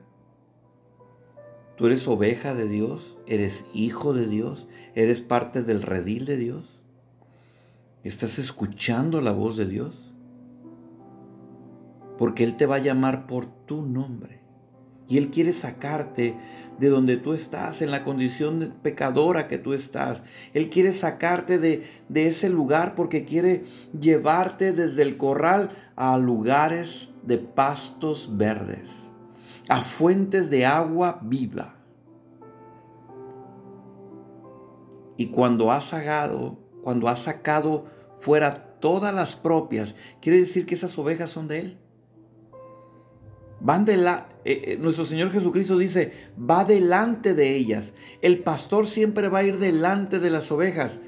¿Tú 1.76 1.86
eres 1.86 2.06
oveja 2.08 2.54
de 2.54 2.68
Dios? 2.68 3.18
¿Eres 3.26 3.66
hijo 3.74 4.14
de 4.14 4.26
Dios? 4.26 4.68
¿Eres 4.94 5.20
parte 5.20 5.62
del 5.62 5.82
redil 5.82 6.24
de 6.24 6.36
Dios? 6.36 6.80
¿Estás 8.04 8.38
escuchando 8.38 9.20
la 9.20 9.32
voz 9.32 9.56
de 9.56 9.66
Dios? 9.66 10.14
Porque 12.18 12.44
Él 12.44 12.56
te 12.56 12.66
va 12.66 12.76
a 12.76 12.80
llamar 12.80 13.26
por 13.26 13.46
tu 13.66 13.82
nombre. 13.82 14.40
Y 15.08 15.18
Él 15.18 15.30
quiere 15.30 15.52
sacarte 15.52 16.36
de 16.78 16.88
donde 16.88 17.16
tú 17.16 17.32
estás, 17.32 17.82
en 17.82 17.90
la 17.90 18.04
condición 18.04 18.74
pecadora 18.82 19.46
que 19.46 19.58
tú 19.58 19.72
estás. 19.72 20.22
Él 20.52 20.70
quiere 20.70 20.92
sacarte 20.92 21.58
de, 21.58 21.84
de 22.08 22.28
ese 22.28 22.48
lugar 22.48 22.94
porque 22.94 23.24
quiere 23.24 23.64
llevarte 23.98 24.72
desde 24.72 25.02
el 25.02 25.16
corral 25.16 25.70
a 25.96 26.16
lugares 26.18 27.08
de 27.22 27.38
pastos 27.38 28.36
verdes 28.36 29.02
a 29.68 29.80
fuentes 29.80 30.50
de 30.50 30.66
agua 30.66 31.18
viva. 31.22 31.76
Y 35.16 35.28
cuando 35.28 35.70
ha 35.70 35.80
sacado, 35.80 36.58
cuando 36.82 37.08
ha 37.08 37.16
sacado 37.16 37.86
fuera 38.20 38.50
todas 38.80 39.14
las 39.14 39.36
propias, 39.36 39.94
quiere 40.20 40.38
decir 40.38 40.66
que 40.66 40.74
esas 40.74 40.98
ovejas 40.98 41.30
son 41.30 41.48
de 41.48 41.60
Él. 41.60 41.78
Van 43.60 43.84
de 43.84 43.94
eh, 43.94 44.20
eh, 44.44 44.78
nuestro 44.80 45.04
Señor 45.04 45.30
Jesucristo 45.30 45.78
dice, 45.78 46.12
va 46.36 46.64
delante 46.64 47.34
de 47.34 47.54
ellas. 47.54 47.94
El 48.20 48.40
pastor 48.40 48.88
siempre 48.88 49.28
va 49.28 49.38
a 49.38 49.44
ir 49.44 49.58
delante 49.58 50.18
de 50.18 50.30
las 50.30 50.50
ovejas. 50.50 50.98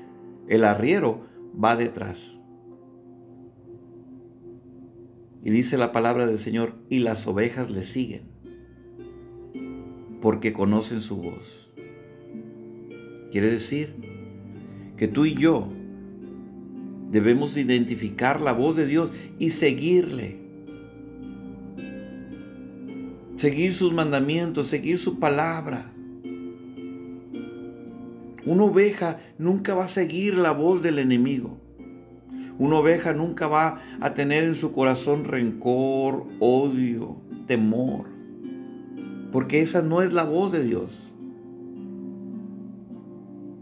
El 0.46 0.62
arriero 0.62 1.26
va 1.62 1.74
detrás. 1.74 2.33
Y 5.44 5.50
dice 5.50 5.76
la 5.76 5.92
palabra 5.92 6.26
del 6.26 6.38
Señor, 6.38 6.74
y 6.88 7.00
las 7.00 7.26
ovejas 7.26 7.70
le 7.70 7.84
siguen 7.84 8.34
porque 10.24 10.54
conocen 10.54 11.02
su 11.02 11.18
voz. 11.18 11.70
Quiere 13.30 13.50
decir 13.50 13.94
que 14.96 15.06
tú 15.06 15.26
y 15.26 15.34
yo 15.34 15.68
debemos 17.10 17.58
identificar 17.58 18.40
la 18.40 18.54
voz 18.54 18.74
de 18.74 18.86
Dios 18.86 19.10
y 19.38 19.50
seguirle. 19.50 20.38
Seguir 23.36 23.74
sus 23.74 23.92
mandamientos, 23.92 24.68
seguir 24.68 24.96
su 24.96 25.18
palabra. 25.18 25.92
Una 28.46 28.64
oveja 28.64 29.20
nunca 29.36 29.74
va 29.74 29.84
a 29.84 29.88
seguir 29.88 30.38
la 30.38 30.52
voz 30.52 30.80
del 30.80 31.00
enemigo. 31.00 31.60
Una 32.58 32.76
oveja 32.76 33.12
nunca 33.12 33.46
va 33.48 33.80
a 34.00 34.14
tener 34.14 34.44
en 34.44 34.54
su 34.54 34.72
corazón 34.72 35.24
rencor, 35.24 36.26
odio, 36.38 37.16
temor 37.46 38.14
porque 39.34 39.60
esa 39.62 39.82
no 39.82 40.00
es 40.00 40.12
la 40.12 40.22
voz 40.22 40.52
de 40.52 40.62
Dios. 40.62 41.10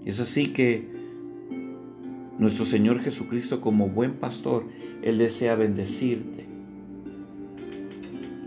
Es 0.05 0.21
así 0.21 0.53
que 0.53 0.87
nuestro 2.39 2.67
Señor 2.67 3.01
Jesucristo 3.01 3.63
como 3.63 3.89
buen 3.89 4.17
pastor, 4.17 4.67
Él 5.01 5.17
desea 5.17 5.55
bendecirte. 5.55 6.47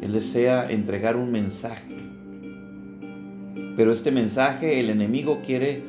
Él 0.02 0.12
desea 0.14 0.70
entregar 0.70 1.16
un 1.16 1.32
mensaje. 1.32 1.98
Pero 3.76 3.92
este 3.92 4.12
mensaje 4.12 4.80
el 4.80 4.92
enemigo 4.92 5.42
quiere 5.44 5.82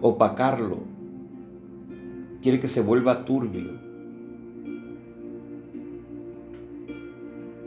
opacarlo. 0.00 0.78
Quiere 2.42 2.60
que 2.60 2.68
se 2.68 2.80
vuelva 2.80 3.24
turbio. 3.24 3.70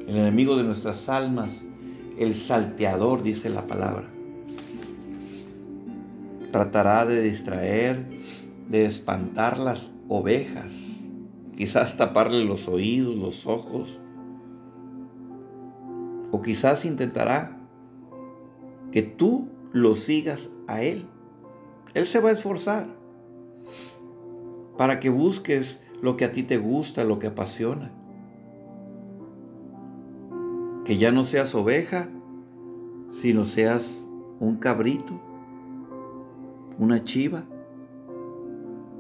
El 0.08 0.18
enemigo 0.18 0.58
de 0.58 0.64
nuestras 0.64 1.10
almas 1.10 1.64
el 2.18 2.36
salteador, 2.36 3.24
dice 3.24 3.50
la 3.50 3.66
palabra. 3.66 4.06
Tratará 6.52 7.06
de 7.06 7.22
distraer, 7.22 8.06
de 8.70 8.86
espantar 8.86 9.58
las 9.60 9.90
ovejas, 10.08 10.72
quizás 11.58 11.98
taparle 11.98 12.46
los 12.46 12.68
oídos, 12.68 13.16
los 13.16 13.48
ojos, 13.48 14.00
o 16.32 16.42
quizás 16.42 16.86
intentará 16.86 17.58
que 18.92 19.02
tú 19.02 19.50
lo 19.72 19.96
sigas 19.96 20.50
a 20.68 20.84
Él. 20.84 21.08
Él 21.96 22.08
se 22.08 22.20
va 22.20 22.30
a 22.30 22.34
esforzar 22.34 22.88
para 24.78 25.00
que 25.00 25.10
busques 25.10 25.80
lo 26.02 26.18
que 26.18 26.26
a 26.26 26.32
ti 26.32 26.44
te 26.44 26.58
gusta, 26.58 27.04
lo 27.04 27.20
que 27.20 27.28
apasiona 27.28 27.92
que 30.84 30.98
ya 30.98 31.12
no 31.12 31.26
seas 31.26 31.56
oveja, 31.56 32.10
sino 33.12 33.46
seas 33.46 34.06
un 34.40 34.58
cabrito, 34.58 35.22
una 36.78 37.04
chiva. 37.04 37.46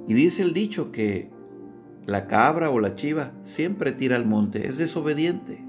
Y 0.08 0.14
dice 0.14 0.44
el 0.44 0.54
dicho 0.54 0.92
que 0.92 1.30
la 2.06 2.28
cabra 2.28 2.70
o 2.70 2.80
la 2.80 2.96
chiva 2.96 3.34
siempre 3.44 3.92
tira 3.92 4.16
al 4.16 4.26
monte, 4.26 4.68
es 4.68 4.78
desobediente. 4.78 5.64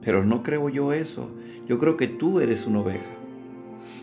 Pero 0.00 0.24
no 0.24 0.42
creo 0.42 0.68
yo 0.68 0.92
eso. 0.92 1.30
Yo 1.66 1.78
creo 1.78 1.96
que 1.96 2.06
tú 2.06 2.40
eres 2.40 2.66
una 2.66 2.80
oveja. 2.80 3.10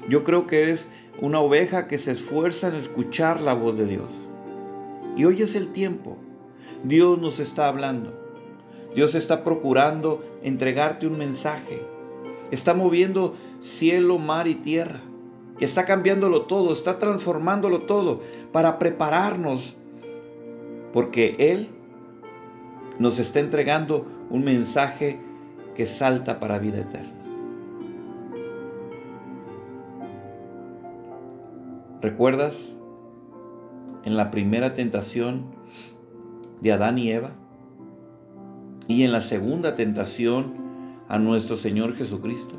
Yo 0.10 0.24
creo 0.24 0.48
que 0.48 0.62
eres 0.62 0.88
una 1.22 1.40
oveja 1.40 1.88
que 1.88 1.98
se 1.98 2.12
esfuerza 2.12 2.68
en 2.68 2.76
escuchar 2.76 3.42
la 3.42 3.54
voz 3.54 3.78
de 3.78 3.86
Dios. 3.86 4.10
Y 5.16 5.26
hoy 5.26 5.42
es 5.42 5.56
el 5.56 5.70
tiempo. 5.70 6.18
Dios 6.84 7.20
nos 7.20 7.40
está 7.40 7.68
hablando. 7.68 8.14
Dios 8.96 9.16
está 9.16 9.44
procurando 9.44 10.24
entregarte 10.44 11.08
un 11.08 11.18
mensaje. 11.18 11.82
Está 12.52 12.74
moviendo 12.74 13.36
cielo, 13.60 14.18
mar 14.20 14.48
y 14.48 14.56
tierra. 14.56 15.02
Está 15.60 15.86
cambiándolo 15.86 16.44
todo, 16.44 16.74
está 16.74 17.00
transformándolo 17.00 17.82
todo 17.82 18.22
para 18.52 18.80
prepararnos. 18.80 19.76
Porque 20.92 21.36
Él 21.40 21.70
nos 23.00 23.20
está 23.20 23.40
entregando 23.40 24.06
un 24.30 24.44
mensaje 24.44 25.20
que 25.76 25.86
salta 25.86 26.40
para 26.40 26.60
vida 26.60 26.80
eterna. 26.80 27.12
¿Recuerdas 32.02 32.76
en 34.06 34.18
la 34.18 34.32
primera 34.32 34.74
tentación 34.74 35.46
de 36.62 36.72
Adán 36.72 36.98
y 36.98 37.12
Eva? 37.12 37.36
y 38.88 39.04
en 39.04 39.12
la 39.12 39.22
segunda 39.22 39.76
tentación 39.76 40.54
a 41.08 41.18
nuestro 41.20 41.58
Señor 41.58 41.96
Jesucristo. 41.96 42.56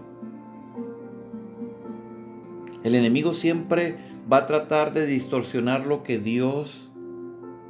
El 2.83 2.95
enemigo 2.95 3.33
siempre 3.33 3.97
va 4.31 4.39
a 4.39 4.47
tratar 4.47 4.93
de 4.93 5.07
distorsionar 5.07 5.87
lo 5.87 6.03
que 6.03 6.19
Dios 6.19 6.91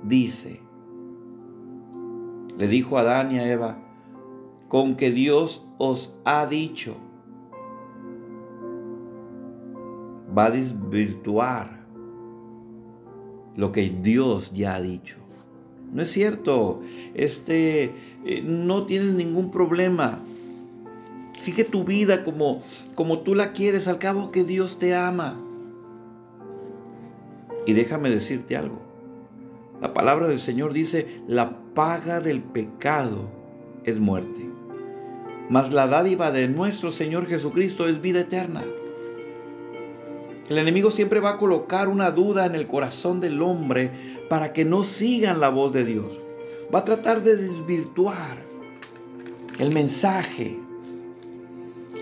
dice. 0.02 0.60
Le 2.56 2.68
dijo 2.68 2.98
a 2.98 3.02
Adán 3.02 3.32
y 3.32 3.38
a 3.38 3.50
Eva, 3.50 3.78
con 4.68 4.96
que 4.96 5.10
Dios 5.10 5.66
os 5.78 6.16
ha 6.24 6.46
dicho, 6.46 6.96
va 10.36 10.46
a 10.46 10.50
desvirtuar 10.50 11.83
lo 13.56 13.72
que 13.72 13.92
Dios 14.02 14.52
ya 14.52 14.74
ha 14.74 14.80
dicho. 14.80 15.16
No 15.92 16.02
es 16.02 16.10
cierto, 16.10 16.82
este, 17.14 17.92
eh, 18.24 18.42
no 18.42 18.84
tienes 18.84 19.14
ningún 19.14 19.50
problema. 19.50 20.20
Sigue 21.38 21.64
tu 21.64 21.84
vida 21.84 22.24
como, 22.24 22.62
como 22.94 23.20
tú 23.20 23.34
la 23.34 23.52
quieres, 23.52 23.86
al 23.86 23.98
cabo 23.98 24.30
que 24.30 24.44
Dios 24.44 24.78
te 24.78 24.94
ama. 24.94 25.40
Y 27.66 27.72
déjame 27.72 28.10
decirte 28.10 28.56
algo. 28.56 28.80
La 29.80 29.92
palabra 29.92 30.28
del 30.28 30.40
Señor 30.40 30.72
dice, 30.72 31.22
la 31.28 31.58
paga 31.74 32.20
del 32.20 32.42
pecado 32.42 33.28
es 33.84 34.00
muerte. 34.00 34.48
Mas 35.48 35.72
la 35.72 35.86
dádiva 35.86 36.30
de 36.30 36.48
nuestro 36.48 36.90
Señor 36.90 37.26
Jesucristo 37.26 37.86
es 37.86 38.00
vida 38.00 38.20
eterna. 38.20 38.64
El 40.48 40.58
enemigo 40.58 40.90
siempre 40.90 41.20
va 41.20 41.30
a 41.30 41.36
colocar 41.38 41.88
una 41.88 42.10
duda 42.10 42.44
en 42.44 42.54
el 42.54 42.66
corazón 42.66 43.20
del 43.20 43.40
hombre 43.40 43.90
para 44.28 44.52
que 44.52 44.64
no 44.64 44.84
sigan 44.84 45.40
la 45.40 45.48
voz 45.48 45.72
de 45.72 45.84
Dios. 45.84 46.06
Va 46.74 46.80
a 46.80 46.84
tratar 46.84 47.22
de 47.22 47.36
desvirtuar 47.36 48.44
el 49.58 49.72
mensaje. 49.72 50.58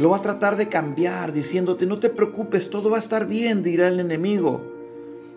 Lo 0.01 0.11
va 0.11 0.17
a 0.17 0.23
tratar 0.23 0.57
de 0.57 0.69
cambiar 0.69 1.33
diciéndote, 1.33 1.87
no 1.87 1.99
te 1.99 2.09
preocupes, 2.09 2.69
todo 2.69 2.91
va 2.91 2.97
a 2.97 3.01
estar 3.01 3.27
bien, 3.27 3.63
dirá 3.63 3.87
el 3.87 4.01
enemigo. 4.01 4.61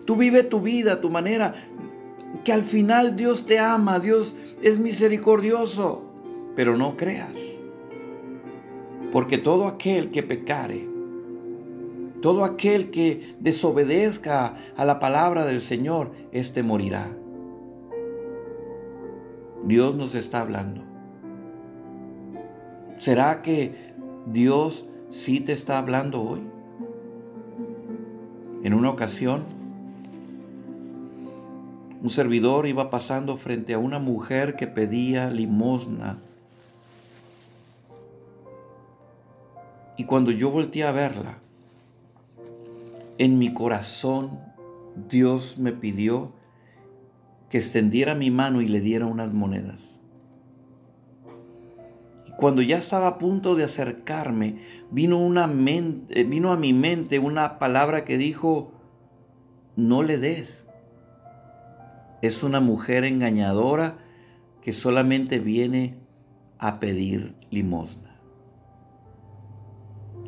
Tú 0.04 0.16
vive 0.16 0.42
tu 0.42 0.60
vida 0.60 1.00
tu 1.00 1.10
manera, 1.10 1.54
que 2.44 2.52
al 2.52 2.62
final 2.62 3.16
Dios 3.16 3.46
te 3.46 3.58
ama, 3.58 4.00
Dios 4.00 4.34
es 4.62 4.78
misericordioso, 4.78 6.02
pero 6.56 6.76
no 6.76 6.96
creas. 6.96 7.34
Porque 9.12 9.38
todo 9.38 9.66
aquel 9.66 10.10
que 10.10 10.22
pecare, 10.22 10.95
todo 12.22 12.44
aquel 12.44 12.90
que 12.90 13.36
desobedezca 13.40 14.56
a 14.76 14.84
la 14.84 14.98
palabra 14.98 15.44
del 15.44 15.60
Señor, 15.60 16.12
éste 16.32 16.62
morirá. 16.62 17.08
Dios 19.64 19.94
nos 19.94 20.14
está 20.14 20.40
hablando. 20.40 20.82
¿Será 22.96 23.42
que 23.42 23.92
Dios 24.26 24.86
sí 25.10 25.40
te 25.40 25.52
está 25.52 25.78
hablando 25.78 26.22
hoy? 26.22 26.40
En 28.62 28.74
una 28.74 28.90
ocasión, 28.90 29.44
un 32.02 32.10
servidor 32.10 32.66
iba 32.66 32.90
pasando 32.90 33.36
frente 33.36 33.74
a 33.74 33.78
una 33.78 33.98
mujer 33.98 34.56
que 34.56 34.66
pedía 34.66 35.30
limosna. 35.30 36.18
Y 39.96 40.04
cuando 40.04 40.30
yo 40.30 40.50
volteé 40.50 40.84
a 40.84 40.92
verla, 40.92 41.38
en 43.18 43.38
mi 43.38 43.52
corazón 43.52 44.40
Dios 45.08 45.58
me 45.58 45.72
pidió 45.72 46.32
que 47.48 47.58
extendiera 47.58 48.14
mi 48.14 48.30
mano 48.30 48.60
y 48.60 48.68
le 48.68 48.80
diera 48.80 49.06
unas 49.06 49.32
monedas. 49.32 50.00
Y 52.26 52.32
cuando 52.32 52.62
ya 52.62 52.78
estaba 52.78 53.06
a 53.06 53.18
punto 53.18 53.54
de 53.54 53.64
acercarme, 53.64 54.58
vino, 54.90 55.28
mente, 55.46 56.24
vino 56.24 56.52
a 56.52 56.56
mi 56.56 56.72
mente 56.72 57.18
una 57.18 57.58
palabra 57.58 58.04
que 58.04 58.18
dijo, 58.18 58.72
no 59.76 60.02
le 60.02 60.18
des. 60.18 60.64
Es 62.22 62.42
una 62.42 62.60
mujer 62.60 63.04
engañadora 63.04 63.98
que 64.62 64.72
solamente 64.72 65.38
viene 65.38 65.98
a 66.58 66.80
pedir 66.80 67.36
limosna. 67.50 68.18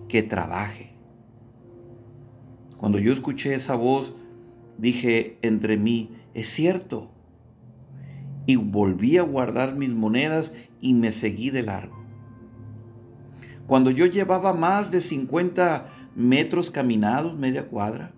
Que 0.06 0.22
trabaje 0.22 0.97
cuando 2.78 2.98
yo 2.98 3.12
escuché 3.12 3.54
esa 3.54 3.74
voz, 3.74 4.14
dije 4.78 5.38
entre 5.42 5.76
mí, 5.76 6.12
es 6.32 6.48
cierto. 6.48 7.10
Y 8.46 8.56
volví 8.56 9.18
a 9.18 9.22
guardar 9.22 9.74
mis 9.74 9.90
monedas 9.90 10.52
y 10.80 10.94
me 10.94 11.12
seguí 11.12 11.50
de 11.50 11.62
largo. 11.62 11.98
Cuando 13.66 13.90
yo 13.90 14.06
llevaba 14.06 14.54
más 14.54 14.90
de 14.90 15.00
50 15.00 15.92
metros 16.14 16.70
caminados, 16.70 17.36
media 17.36 17.68
cuadra, 17.68 18.14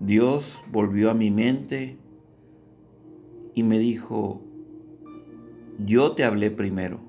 Dios 0.00 0.62
volvió 0.70 1.10
a 1.10 1.14
mi 1.14 1.30
mente 1.30 1.98
y 3.54 3.62
me 3.62 3.78
dijo, 3.78 4.42
yo 5.78 6.12
te 6.12 6.24
hablé 6.24 6.50
primero. 6.50 7.05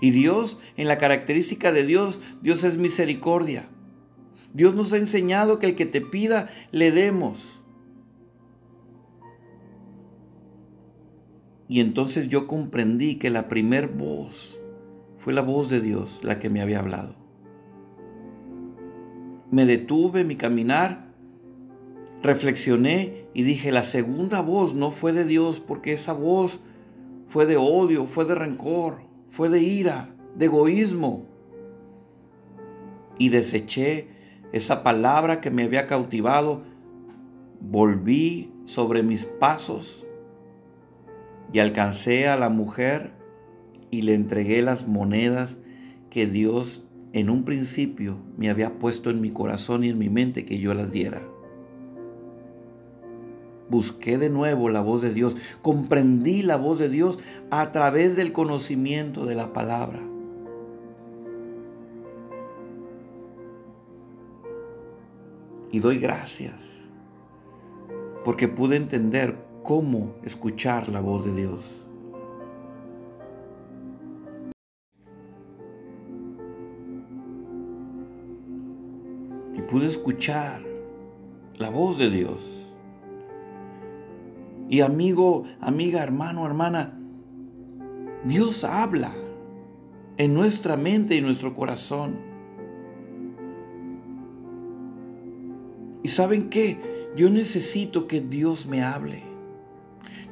Y 0.00 0.10
Dios, 0.10 0.58
en 0.76 0.88
la 0.88 0.98
característica 0.98 1.72
de 1.72 1.84
Dios, 1.84 2.20
Dios 2.42 2.64
es 2.64 2.76
misericordia. 2.76 3.68
Dios 4.52 4.74
nos 4.74 4.92
ha 4.92 4.98
enseñado 4.98 5.58
que 5.58 5.66
el 5.66 5.76
que 5.76 5.86
te 5.86 6.00
pida, 6.00 6.50
le 6.70 6.90
demos. 6.90 7.62
Y 11.68 11.80
entonces 11.80 12.28
yo 12.28 12.46
comprendí 12.46 13.16
que 13.16 13.30
la 13.30 13.48
primer 13.48 13.88
voz 13.88 14.60
fue 15.18 15.32
la 15.32 15.40
voz 15.40 15.70
de 15.70 15.80
Dios 15.80 16.20
la 16.22 16.38
que 16.38 16.50
me 16.50 16.60
había 16.60 16.80
hablado. 16.80 17.16
Me 19.50 19.64
detuve 19.64 20.24
mi 20.24 20.36
caminar, 20.36 21.06
reflexioné 22.22 23.26
y 23.34 23.42
dije, 23.42 23.72
la 23.72 23.82
segunda 23.82 24.40
voz 24.40 24.74
no 24.74 24.90
fue 24.90 25.12
de 25.12 25.24
Dios 25.24 25.60
porque 25.60 25.92
esa 25.92 26.12
voz 26.12 26.60
fue 27.28 27.46
de 27.46 27.56
odio, 27.56 28.06
fue 28.06 28.24
de 28.24 28.34
rencor, 28.34 28.98
fue 29.34 29.48
de 29.48 29.62
ira, 29.62 30.14
de 30.36 30.46
egoísmo. 30.46 31.26
Y 33.18 33.30
deseché 33.30 34.06
esa 34.52 34.84
palabra 34.84 35.40
que 35.40 35.50
me 35.50 35.64
había 35.64 35.88
cautivado, 35.88 36.62
volví 37.60 38.52
sobre 38.64 39.02
mis 39.02 39.24
pasos 39.24 40.06
y 41.52 41.58
alcancé 41.58 42.28
a 42.28 42.36
la 42.36 42.48
mujer 42.48 43.12
y 43.90 44.02
le 44.02 44.14
entregué 44.14 44.62
las 44.62 44.86
monedas 44.86 45.56
que 46.10 46.26
Dios 46.26 46.86
en 47.12 47.28
un 47.28 47.44
principio 47.44 48.18
me 48.36 48.50
había 48.50 48.78
puesto 48.78 49.10
en 49.10 49.20
mi 49.20 49.30
corazón 49.30 49.82
y 49.82 49.88
en 49.88 49.98
mi 49.98 50.10
mente 50.10 50.44
que 50.44 50.58
yo 50.58 50.74
las 50.74 50.92
diera 50.92 51.22
busqué 53.68 54.18
de 54.18 54.30
nuevo 54.30 54.68
la 54.68 54.80
voz 54.80 55.02
de 55.02 55.12
Dios, 55.12 55.36
comprendí 55.62 56.42
la 56.42 56.56
voz 56.56 56.78
de 56.78 56.88
Dios 56.88 57.18
a 57.50 57.72
través 57.72 58.16
del 58.16 58.32
conocimiento 58.32 59.24
de 59.24 59.34
la 59.34 59.52
palabra. 59.52 60.02
Y 65.70 65.80
doy 65.80 65.98
gracias 65.98 66.74
porque 68.24 68.48
pude 68.48 68.76
entender 68.76 69.36
cómo 69.62 70.14
escuchar 70.22 70.88
la 70.88 71.00
voz 71.00 71.24
de 71.24 71.34
Dios. 71.34 71.86
Y 79.54 79.62
pude 79.62 79.86
escuchar 79.86 80.62
la 81.56 81.70
voz 81.70 81.98
de 81.98 82.10
Dios. 82.10 82.63
Y 84.68 84.80
amigo, 84.80 85.44
amiga, 85.60 86.02
hermano, 86.02 86.46
hermana, 86.46 86.98
Dios 88.24 88.64
habla 88.64 89.12
en 90.16 90.34
nuestra 90.34 90.76
mente 90.76 91.14
y 91.14 91.20
nuestro 91.20 91.54
corazón. 91.54 92.16
¿Y 96.02 96.08
saben 96.08 96.48
qué? 96.48 97.10
Yo 97.16 97.30
necesito 97.30 98.06
que 98.06 98.20
Dios 98.20 98.66
me 98.66 98.82
hable. 98.82 99.22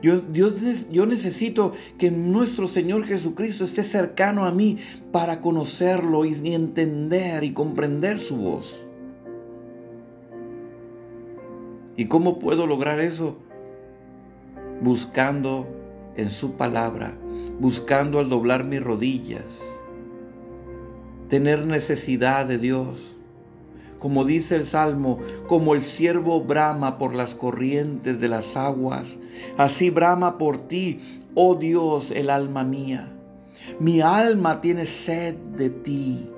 Yo, 0.02 0.20
yo 0.32 1.06
necesito 1.06 1.74
que 1.96 2.10
nuestro 2.10 2.66
Señor 2.66 3.06
Jesucristo 3.06 3.62
esté 3.62 3.84
cercano 3.84 4.44
a 4.44 4.50
mí 4.50 4.78
para 5.12 5.40
conocerlo 5.40 6.24
y 6.24 6.54
entender 6.54 7.44
y 7.44 7.52
comprender 7.52 8.18
su 8.18 8.36
voz. 8.36 8.84
¿Y 11.96 12.06
cómo 12.06 12.38
puedo 12.38 12.66
lograr 12.66 12.98
eso? 12.98 13.36
Buscando 14.82 15.66
en 16.16 16.30
su 16.30 16.52
palabra, 16.52 17.14
buscando 17.60 18.18
al 18.18 18.28
doblar 18.28 18.64
mis 18.64 18.82
rodillas, 18.82 19.62
tener 21.28 21.66
necesidad 21.66 22.46
de 22.46 22.58
Dios. 22.58 23.08
Como 23.98 24.24
dice 24.24 24.56
el 24.56 24.66
Salmo, 24.66 25.20
como 25.46 25.74
el 25.74 25.82
siervo 25.82 26.42
brama 26.42 26.98
por 26.98 27.14
las 27.14 27.36
corrientes 27.36 28.20
de 28.20 28.28
las 28.28 28.56
aguas, 28.56 29.04
así 29.56 29.90
brama 29.90 30.38
por 30.38 30.66
ti, 30.66 31.00
oh 31.36 31.54
Dios, 31.54 32.10
el 32.10 32.28
alma 32.28 32.64
mía. 32.64 33.12
Mi 33.78 34.00
alma 34.00 34.60
tiene 34.60 34.86
sed 34.86 35.36
de 35.36 35.70
ti. 35.70 36.28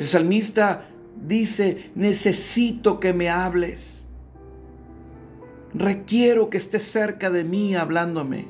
El 0.00 0.08
salmista 0.08 0.88
dice, 1.14 1.92
necesito 1.94 2.98
que 2.98 3.12
me 3.12 3.28
hables. 3.30 3.93
Requiero 5.74 6.50
que 6.50 6.56
estés 6.56 6.84
cerca 6.84 7.30
de 7.30 7.42
mí 7.42 7.74
hablándome. 7.74 8.46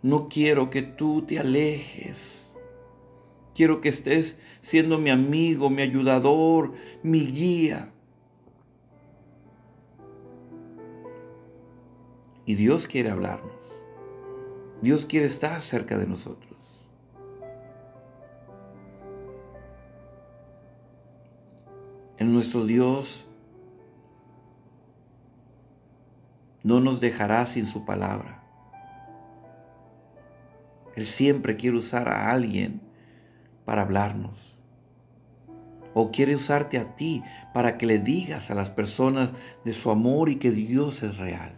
No 0.00 0.28
quiero 0.28 0.70
que 0.70 0.82
tú 0.82 1.22
te 1.22 1.40
alejes. 1.40 2.52
Quiero 3.52 3.80
que 3.80 3.88
estés 3.88 4.38
siendo 4.60 4.98
mi 4.98 5.10
amigo, 5.10 5.70
mi 5.70 5.82
ayudador, 5.82 6.72
mi 7.02 7.26
guía. 7.26 7.92
Y 12.46 12.54
Dios 12.54 12.86
quiere 12.86 13.10
hablarnos. 13.10 13.52
Dios 14.80 15.04
quiere 15.04 15.26
estar 15.26 15.60
cerca 15.62 15.98
de 15.98 16.06
nosotros. 16.06 16.56
En 22.18 22.32
nuestro 22.32 22.64
Dios 22.64 23.27
no 26.62 26.80
nos 26.80 27.00
dejará 27.00 27.46
sin 27.46 27.66
su 27.66 27.84
palabra. 27.84 28.42
Él 30.96 31.06
siempre 31.06 31.56
quiere 31.56 31.76
usar 31.76 32.08
a 32.08 32.30
alguien 32.30 32.80
para 33.64 33.82
hablarnos. 33.82 34.56
O 35.94 36.10
quiere 36.10 36.34
usarte 36.34 36.78
a 36.78 36.96
ti 36.96 37.22
para 37.54 37.78
que 37.78 37.86
le 37.86 37.98
digas 37.98 38.50
a 38.50 38.54
las 38.54 38.70
personas 38.70 39.32
de 39.64 39.72
su 39.72 39.90
amor 39.90 40.28
y 40.28 40.36
que 40.36 40.50
Dios 40.50 41.02
es 41.02 41.16
real. 41.16 41.54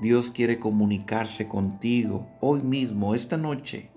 Dios 0.00 0.30
quiere 0.30 0.58
comunicarse 0.58 1.46
contigo 1.46 2.28
hoy 2.40 2.62
mismo, 2.62 3.14
esta 3.14 3.36
noche. 3.36 3.90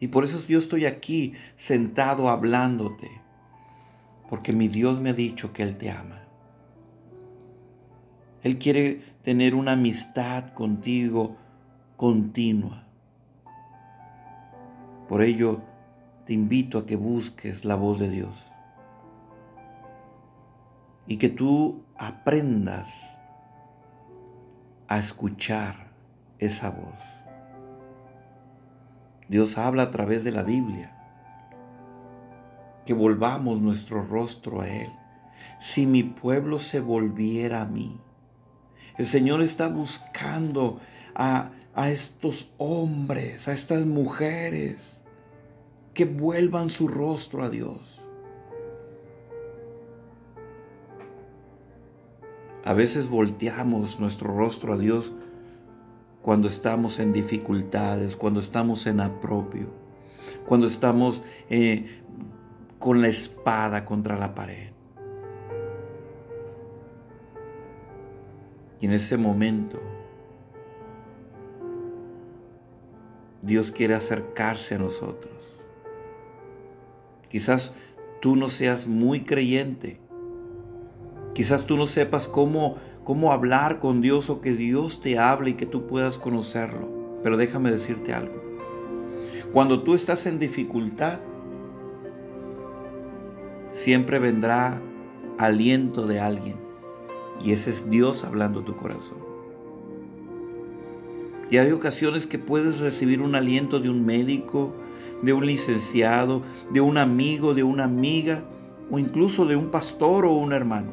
Y 0.00 0.08
por 0.08 0.24
eso 0.24 0.40
yo 0.48 0.58
estoy 0.58 0.86
aquí 0.86 1.34
sentado 1.56 2.28
hablándote. 2.28 3.19
Porque 4.30 4.52
mi 4.52 4.68
Dios 4.68 5.00
me 5.00 5.10
ha 5.10 5.12
dicho 5.12 5.52
que 5.52 5.64
Él 5.64 5.76
te 5.76 5.90
ama. 5.90 6.22
Él 8.42 8.58
quiere 8.58 9.02
tener 9.22 9.56
una 9.56 9.72
amistad 9.72 10.54
contigo 10.54 11.36
continua. 11.96 12.86
Por 15.08 15.22
ello 15.22 15.60
te 16.24 16.32
invito 16.32 16.78
a 16.78 16.86
que 16.86 16.94
busques 16.94 17.64
la 17.64 17.74
voz 17.74 17.98
de 17.98 18.08
Dios. 18.08 18.46
Y 21.08 21.16
que 21.16 21.28
tú 21.28 21.82
aprendas 21.96 23.16
a 24.86 24.98
escuchar 24.98 25.90
esa 26.38 26.70
voz. 26.70 27.00
Dios 29.28 29.58
habla 29.58 29.82
a 29.82 29.90
través 29.90 30.22
de 30.22 30.30
la 30.30 30.42
Biblia. 30.42 30.99
Que 32.84 32.94
volvamos 32.94 33.60
nuestro 33.60 34.02
rostro 34.02 34.60
a 34.60 34.68
Él. 34.68 34.88
Si 35.60 35.86
mi 35.86 36.02
pueblo 36.02 36.58
se 36.58 36.80
volviera 36.80 37.62
a 37.62 37.66
mí. 37.66 38.00
El 38.98 39.06
Señor 39.06 39.42
está 39.42 39.68
buscando 39.68 40.80
a, 41.14 41.50
a 41.74 41.90
estos 41.90 42.50
hombres, 42.58 43.48
a 43.48 43.52
estas 43.52 43.86
mujeres, 43.86 44.76
que 45.94 46.04
vuelvan 46.04 46.70
su 46.70 46.88
rostro 46.88 47.42
a 47.42 47.50
Dios. 47.50 48.00
A 52.64 52.74
veces 52.74 53.08
volteamos 53.08 53.98
nuestro 53.98 54.36
rostro 54.36 54.74
a 54.74 54.78
Dios 54.78 55.12
cuando 56.22 56.48
estamos 56.48 56.98
en 56.98 57.12
dificultades, 57.12 58.16
cuando 58.16 58.40
estamos 58.40 58.86
en 58.86 59.00
apropio, 59.00 59.68
cuando 60.46 60.66
estamos 60.66 61.22
eh, 61.48 62.02
con 62.80 63.00
la 63.00 63.06
espada 63.06 63.84
contra 63.84 64.16
la 64.16 64.34
pared. 64.34 64.72
Y 68.80 68.86
en 68.86 68.92
ese 68.92 69.16
momento 69.16 69.78
Dios 73.42 73.70
quiere 73.70 73.94
acercarse 73.94 74.74
a 74.74 74.78
nosotros. 74.78 75.60
Quizás 77.28 77.72
tú 78.20 78.34
no 78.34 78.48
seas 78.48 78.88
muy 78.88 79.20
creyente, 79.20 80.00
Quizás 81.32 81.64
tú 81.64 81.76
no 81.76 81.86
sepas 81.86 82.28
cómo, 82.28 82.76
cómo 83.04 83.32
hablar 83.32 83.78
con 83.78 84.00
Dios 84.00 84.30
o 84.30 84.40
que 84.40 84.52
Dios 84.52 85.00
te 85.00 85.18
hable 85.18 85.50
y 85.50 85.54
que 85.54 85.66
tú 85.66 85.86
puedas 85.86 86.18
conocerlo. 86.18 86.88
Pero 87.22 87.36
déjame 87.36 87.70
decirte 87.70 88.12
algo. 88.12 88.42
Cuando 89.52 89.82
tú 89.82 89.94
estás 89.94 90.26
en 90.26 90.38
dificultad, 90.38 91.20
siempre 93.72 94.18
vendrá 94.18 94.80
aliento 95.38 96.06
de 96.06 96.20
alguien. 96.20 96.56
Y 97.42 97.52
ese 97.52 97.70
es 97.70 97.88
Dios 97.88 98.24
hablando 98.24 98.62
tu 98.62 98.76
corazón. 98.76 99.18
Y 101.50 101.58
hay 101.58 101.72
ocasiones 101.72 102.26
que 102.26 102.38
puedes 102.38 102.78
recibir 102.78 103.20
un 103.20 103.34
aliento 103.34 103.80
de 103.80 103.90
un 103.90 104.04
médico, 104.04 104.72
de 105.22 105.32
un 105.32 105.46
licenciado, 105.46 106.42
de 106.70 106.80
un 106.80 106.96
amigo, 106.96 107.54
de 107.54 107.64
una 107.64 107.84
amiga, 107.84 108.44
o 108.90 108.98
incluso 108.98 109.46
de 109.46 109.56
un 109.56 109.70
pastor 109.70 110.26
o 110.26 110.32
un 110.32 110.52
hermano. 110.52 110.92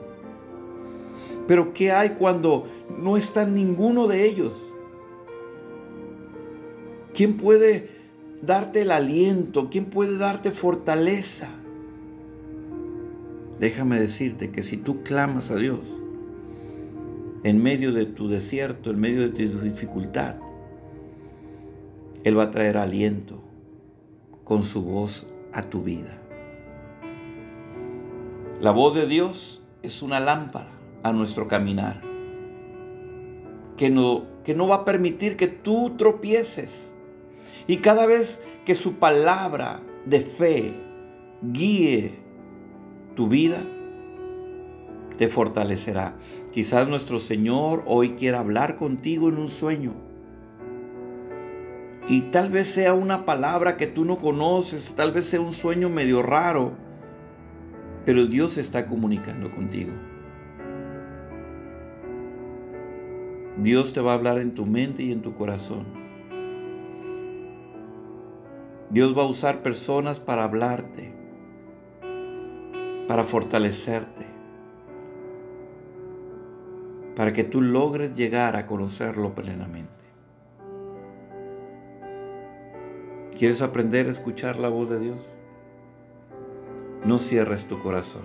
Pero 1.48 1.74
¿qué 1.74 1.92
hay 1.92 2.12
cuando 2.12 2.68
no 3.00 3.18
está 3.18 3.46
ninguno 3.46 4.08
de 4.08 4.26
ellos? 4.26 4.54
¿Quién 7.14 7.38
puede 7.38 7.90
darte 8.42 8.82
el 8.82 8.92
aliento? 8.92 9.70
¿Quién 9.70 9.86
puede 9.86 10.18
darte 10.18 10.52
fortaleza? 10.52 11.50
Déjame 13.60 14.00
decirte 14.00 14.52
que 14.52 14.62
si 14.62 14.78
tú 14.78 15.04
clamas 15.04 15.50
a 15.50 15.56
Dios 15.56 15.80
en 17.44 17.62
medio 17.62 17.92
de 17.92 18.06
tu 18.06 18.28
desierto, 18.28 18.92
en 18.92 19.00
medio 19.00 19.22
de 19.22 19.30
tu 19.30 19.60
dificultad, 19.60 20.36
Él 22.24 22.38
va 22.38 22.44
a 22.44 22.52
traer 22.52 22.78
aliento 22.78 23.42
con 24.44 24.64
su 24.64 24.84
voz 24.84 25.28
a 25.54 25.64
tu 25.64 25.82
vida. 25.82 26.22
La 28.62 28.72
voz 28.72 28.96
de 28.96 29.08
Dios 29.08 29.64
es 29.82 30.02
una 30.02 30.20
lámpara 30.20 30.72
a 31.04 31.14
nuestro 31.14 31.48
caminar. 31.48 32.02
Que 33.76 33.90
no, 33.90 34.26
que 34.44 34.56
no 34.56 34.68
va 34.68 34.76
a 34.76 34.86
permitir 34.86 35.38
que 35.38 35.48
tú 35.48 35.96
tropieces. 35.98 36.92
Y 37.68 37.78
cada 37.78 38.06
vez 38.06 38.42
que 38.66 38.76
su 38.76 38.94
palabra 38.94 39.82
de 40.06 40.22
fe 40.22 40.74
guíe 41.42 42.27
tu 43.18 43.28
vida, 43.28 43.64
te 45.18 45.28
fortalecerá. 45.28 46.14
Quizás 46.54 46.88
nuestro 46.88 47.18
Señor 47.20 47.84
hoy 47.88 48.12
quiera 48.12 48.40
hablar 48.40 48.78
contigo 48.78 49.28
en 49.28 49.38
un 49.40 49.50
sueño. 49.50 49.94
Y 52.08 52.22
tal 52.32 52.52
vez 52.52 52.68
sea 52.68 52.94
una 52.94 53.26
palabra 53.26 53.76
que 53.76 53.88
tú 53.88 54.06
no 54.06 54.18
conoces, 54.20 54.94
tal 54.96 55.12
vez 55.12 55.26
sea 55.26 55.42
un 55.42 55.54
sueño 55.54 55.90
medio 55.90 56.22
raro, 56.22 56.74
pero 58.06 58.28
Dios 58.28 58.58
está 58.60 58.86
comunicando 58.86 59.50
contigo. 59.50 59.92
Dios 63.58 63.94
te 63.94 64.00
va 64.00 64.12
a 64.12 64.16
hablar 64.16 64.38
en 64.38 64.54
tu 64.54 64.68
mente 64.68 65.02
y 65.02 65.12
en 65.12 65.24
tu 65.24 65.34
corazón. 65.34 65.86
Dios 68.92 69.18
va 69.18 69.24
a 69.24 69.28
usar 69.28 69.64
personas 69.64 70.20
para 70.20 70.44
hablarte, 70.44 71.14
para 73.08 73.24
fortalecerte, 73.24 74.26
para 77.16 77.32
que 77.32 77.44
tú 77.44 77.62
logres 77.62 78.16
llegar 78.16 78.56
a 78.56 78.68
conocerlo 78.68 79.34
plenamente. 79.34 79.92
¿Quieres 83.38 83.62
aprender 83.62 84.08
a 84.08 84.12
escuchar 84.12 84.58
la 84.58 84.70
voz 84.70 84.90
de 84.90 85.00
Dios? 85.00 85.18
No 87.06 87.20
cierres 87.20 87.68
tu 87.68 87.82
corazón. 87.82 88.24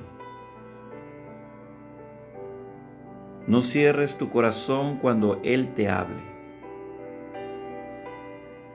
No 3.47 3.63
cierres 3.63 4.17
tu 4.17 4.31
corazón 4.31 4.97
cuando 4.97 5.41
Él 5.45 5.75
te 5.75 5.89
hable. 5.89 6.23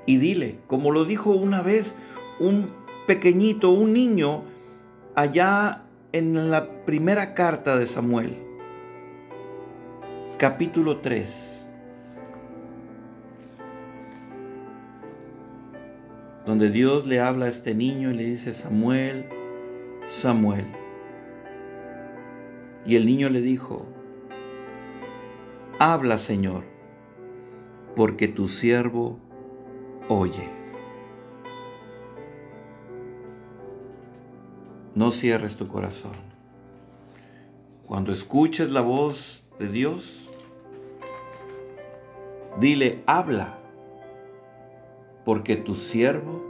Y 0.06 0.18
dile, 0.18 0.60
como 0.68 0.92
lo 0.92 1.06
dijo 1.06 1.32
una 1.32 1.62
vez 1.62 1.96
un 2.40 2.72
pequeñito, 3.08 3.72
un 3.72 3.94
niño, 3.94 4.44
allá 5.16 5.87
en 6.18 6.50
la 6.50 6.84
primera 6.86 7.36
carta 7.36 7.78
de 7.78 7.86
Samuel, 7.86 8.32
capítulo 10.38 10.98
3. 10.98 11.54
donde 16.48 16.70
Dios 16.70 17.06
le 17.06 17.20
habla 17.20 17.48
a 17.48 17.50
este 17.50 17.76
niño 17.76 18.10
y 18.10 18.14
le 18.14 18.24
dice, 18.24 18.54
Samuel, 18.54 19.26
Samuel. 20.08 20.66
Y 22.86 22.96
el 22.96 23.06
niño 23.06 23.28
le 23.28 23.42
dijo, 23.42 23.86
Habla, 25.78 26.18
Señor, 26.18 26.64
porque 27.98 28.30
tu 28.30 28.48
siervo 28.48 29.20
oye. 30.08 30.57
No 34.98 35.12
cierres 35.12 35.56
tu 35.56 35.68
corazón. 35.68 36.14
Cuando 37.86 38.12
escuches 38.12 38.72
la 38.72 38.82
voz 38.82 39.44
de 39.60 39.68
Dios, 39.68 40.28
dile, 42.60 43.04
habla, 43.06 43.60
porque 45.24 45.56
tu 45.56 45.76
siervo 45.76 46.44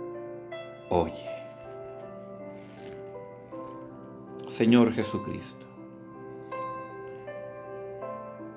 oye. 0.90 1.30
Señor 4.48 4.94
Jesucristo, 4.94 5.66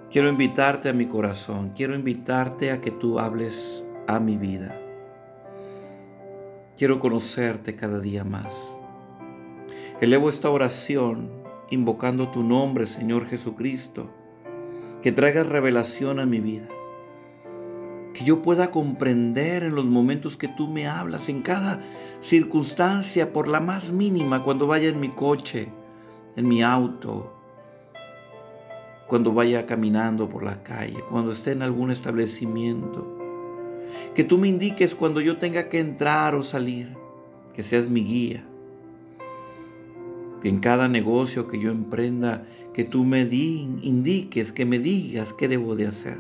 quiero 0.09 0.29
invitarte 0.29 0.89
a 0.89 0.93
mi 0.93 1.07
corazón, 1.07 1.73
quiero 1.75 1.97
invitarte 1.97 2.71
a 2.71 2.81
que 2.81 2.93
tú 2.93 3.19
hables 3.19 3.83
a 4.07 4.21
mi 4.21 4.37
vida. 4.37 4.81
Quiero 6.77 7.01
conocerte 7.01 7.75
cada 7.75 7.99
día 7.99 8.23
más. 8.23 8.55
Elevo 10.01 10.31
esta 10.31 10.49
oración 10.49 11.29
invocando 11.69 12.31
tu 12.31 12.43
nombre, 12.43 12.87
Señor 12.87 13.27
Jesucristo, 13.27 14.09
que 15.03 15.13
traigas 15.13 15.47
revelación 15.47 16.19
a 16.21 16.25
mi 16.25 16.41
vida. 16.41 16.69
Que 18.15 18.25
yo 18.25 18.41
pueda 18.41 18.71
comprender 18.71 19.63
en 19.63 19.75
los 19.75 19.85
momentos 19.85 20.39
que 20.39 20.49
tú 20.49 20.69
me 20.69 20.87
hablas, 20.87 21.29
en 21.29 21.43
cada 21.43 21.83
circunstancia, 22.23 23.35
por 23.35 23.47
la 23.47 23.61
más 23.61 23.93
mínima, 23.93 24.43
cuando 24.43 24.67
vaya 24.67 24.89
en 24.89 25.01
mi 25.01 25.11
coche, 25.11 25.69
en 26.35 26.49
mi 26.49 26.63
auto, 26.63 27.35
cuando 29.07 29.35
vaya 29.35 29.67
caminando 29.67 30.31
por 30.31 30.43
la 30.43 30.63
calle, 30.63 31.05
cuando 31.11 31.31
esté 31.31 31.53
en 31.53 31.61
algún 31.61 31.91
establecimiento. 31.91 33.19
Que 34.15 34.25
tú 34.25 34.39
me 34.39 34.49
indiques 34.49 34.95
cuando 34.95 35.21
yo 35.21 35.37
tenga 35.37 35.69
que 35.69 35.79
entrar 35.79 36.35
o 36.35 36.43
salir, 36.43 36.97
que 37.55 37.63
seas 37.63 37.91
mi 37.91 38.03
guía 38.03 38.47
que 40.41 40.49
en 40.49 40.61
cada 40.61 40.89
negocio 40.89 41.49
que 41.49 41.59
yo 41.59 41.71
emprenda, 41.71 42.47
que 42.73 42.85
tú 42.85 43.05
me 43.05 43.23
indiques, 43.23 44.53
que 44.53 44.65
me 44.65 44.79
digas 44.79 45.33
qué 45.33 45.49
debo 45.49 45.77
de 45.77 45.87
hacer, 45.87 46.19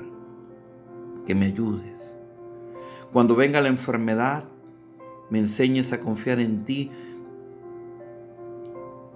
que 1.26 1.34
me 1.34 1.46
ayudes. 1.46 2.14
Cuando 3.12 3.34
venga 3.34 3.60
la 3.60 3.68
enfermedad, 3.68 4.44
me 5.30 5.38
enseñes 5.38 5.92
a 5.92 6.00
confiar 6.00 6.38
en 6.38 6.64
ti 6.64 6.90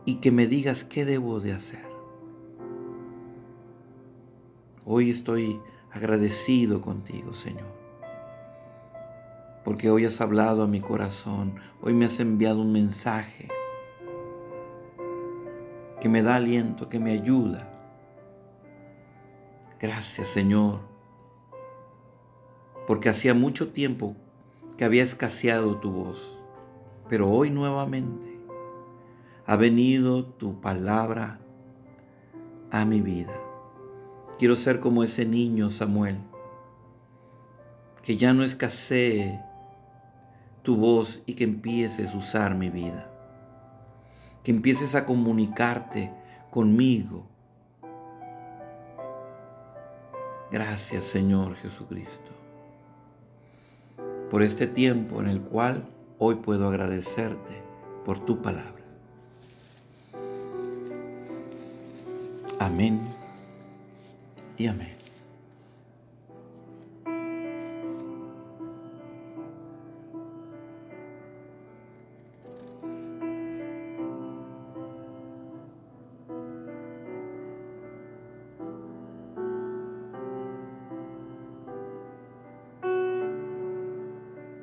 y 0.05 0.17
que 0.17 0.31
me 0.31 0.47
digas 0.47 0.85
qué 0.85 1.05
debo 1.05 1.41
de 1.41 1.53
hacer. 1.53 1.85
Hoy 4.87 5.11
estoy 5.11 5.61
agradecido 5.91 6.81
contigo, 6.81 7.35
Señor, 7.35 7.73
porque 9.65 9.91
hoy 9.91 10.05
has 10.05 10.21
hablado 10.21 10.63
a 10.63 10.67
mi 10.67 10.81
corazón, 10.81 11.55
hoy 11.81 11.95
me 11.95 12.07
has 12.07 12.21
enviado 12.21 12.61
un 12.61 12.73
mensaje 12.73 13.49
que 16.01 16.09
me 16.09 16.23
da 16.23 16.37
aliento, 16.37 16.89
que 16.89 16.99
me 16.99 17.13
ayuda. 17.13 17.71
Gracias 19.81 20.29
Señor, 20.29 20.81
porque 22.87 23.09
hacía 23.09 23.35
mucho 23.35 23.69
tiempo 23.69 24.17
que 24.77 24.85
había 24.85 25.03
escaseado 25.03 25.77
tu 25.79 25.91
voz, 25.93 26.39
pero 27.09 27.31
hoy 27.31 27.51
nuevamente 27.51 28.41
ha 29.47 29.57
venido 29.57 30.25
tu 30.25 30.61
palabra 30.61 31.39
a 32.71 32.85
mi 32.85 33.01
vida. 33.01 33.35
Quiero 34.39 34.57
ser 34.57 34.81
como 34.81 35.05
ese 35.05 35.25
niño 35.27 35.71
Samuel, 35.71 36.19
que 38.03 38.17
ya 38.17 38.33
no 38.33 38.43
escasee 38.43 39.41
tu 40.63 40.77
voz 40.77 41.23
y 41.27 41.35
que 41.35 41.45
empieces 41.45 42.15
a 42.15 42.17
usar 42.17 42.55
mi 42.55 42.71
vida 42.71 43.14
que 44.45 44.53
empieces 44.53 44.95
a 44.95 45.05
comunicarte 45.05 46.13
conmigo. 46.51 47.25
Gracias 50.53 51.05
Señor 51.05 51.57
Jesucristo 51.57 52.31
por 54.31 54.43
este 54.43 54.67
tiempo 54.67 55.21
en 55.21 55.29
el 55.29 55.41
cual 55.41 55.87
hoy 56.19 56.37
puedo 56.37 56.69
agradecerte 56.69 57.63
por 58.05 58.19
tu 58.25 58.43
palabra. 58.43 58.83
Amén 62.59 63.01
y 64.57 64.67
amén. 64.67 64.94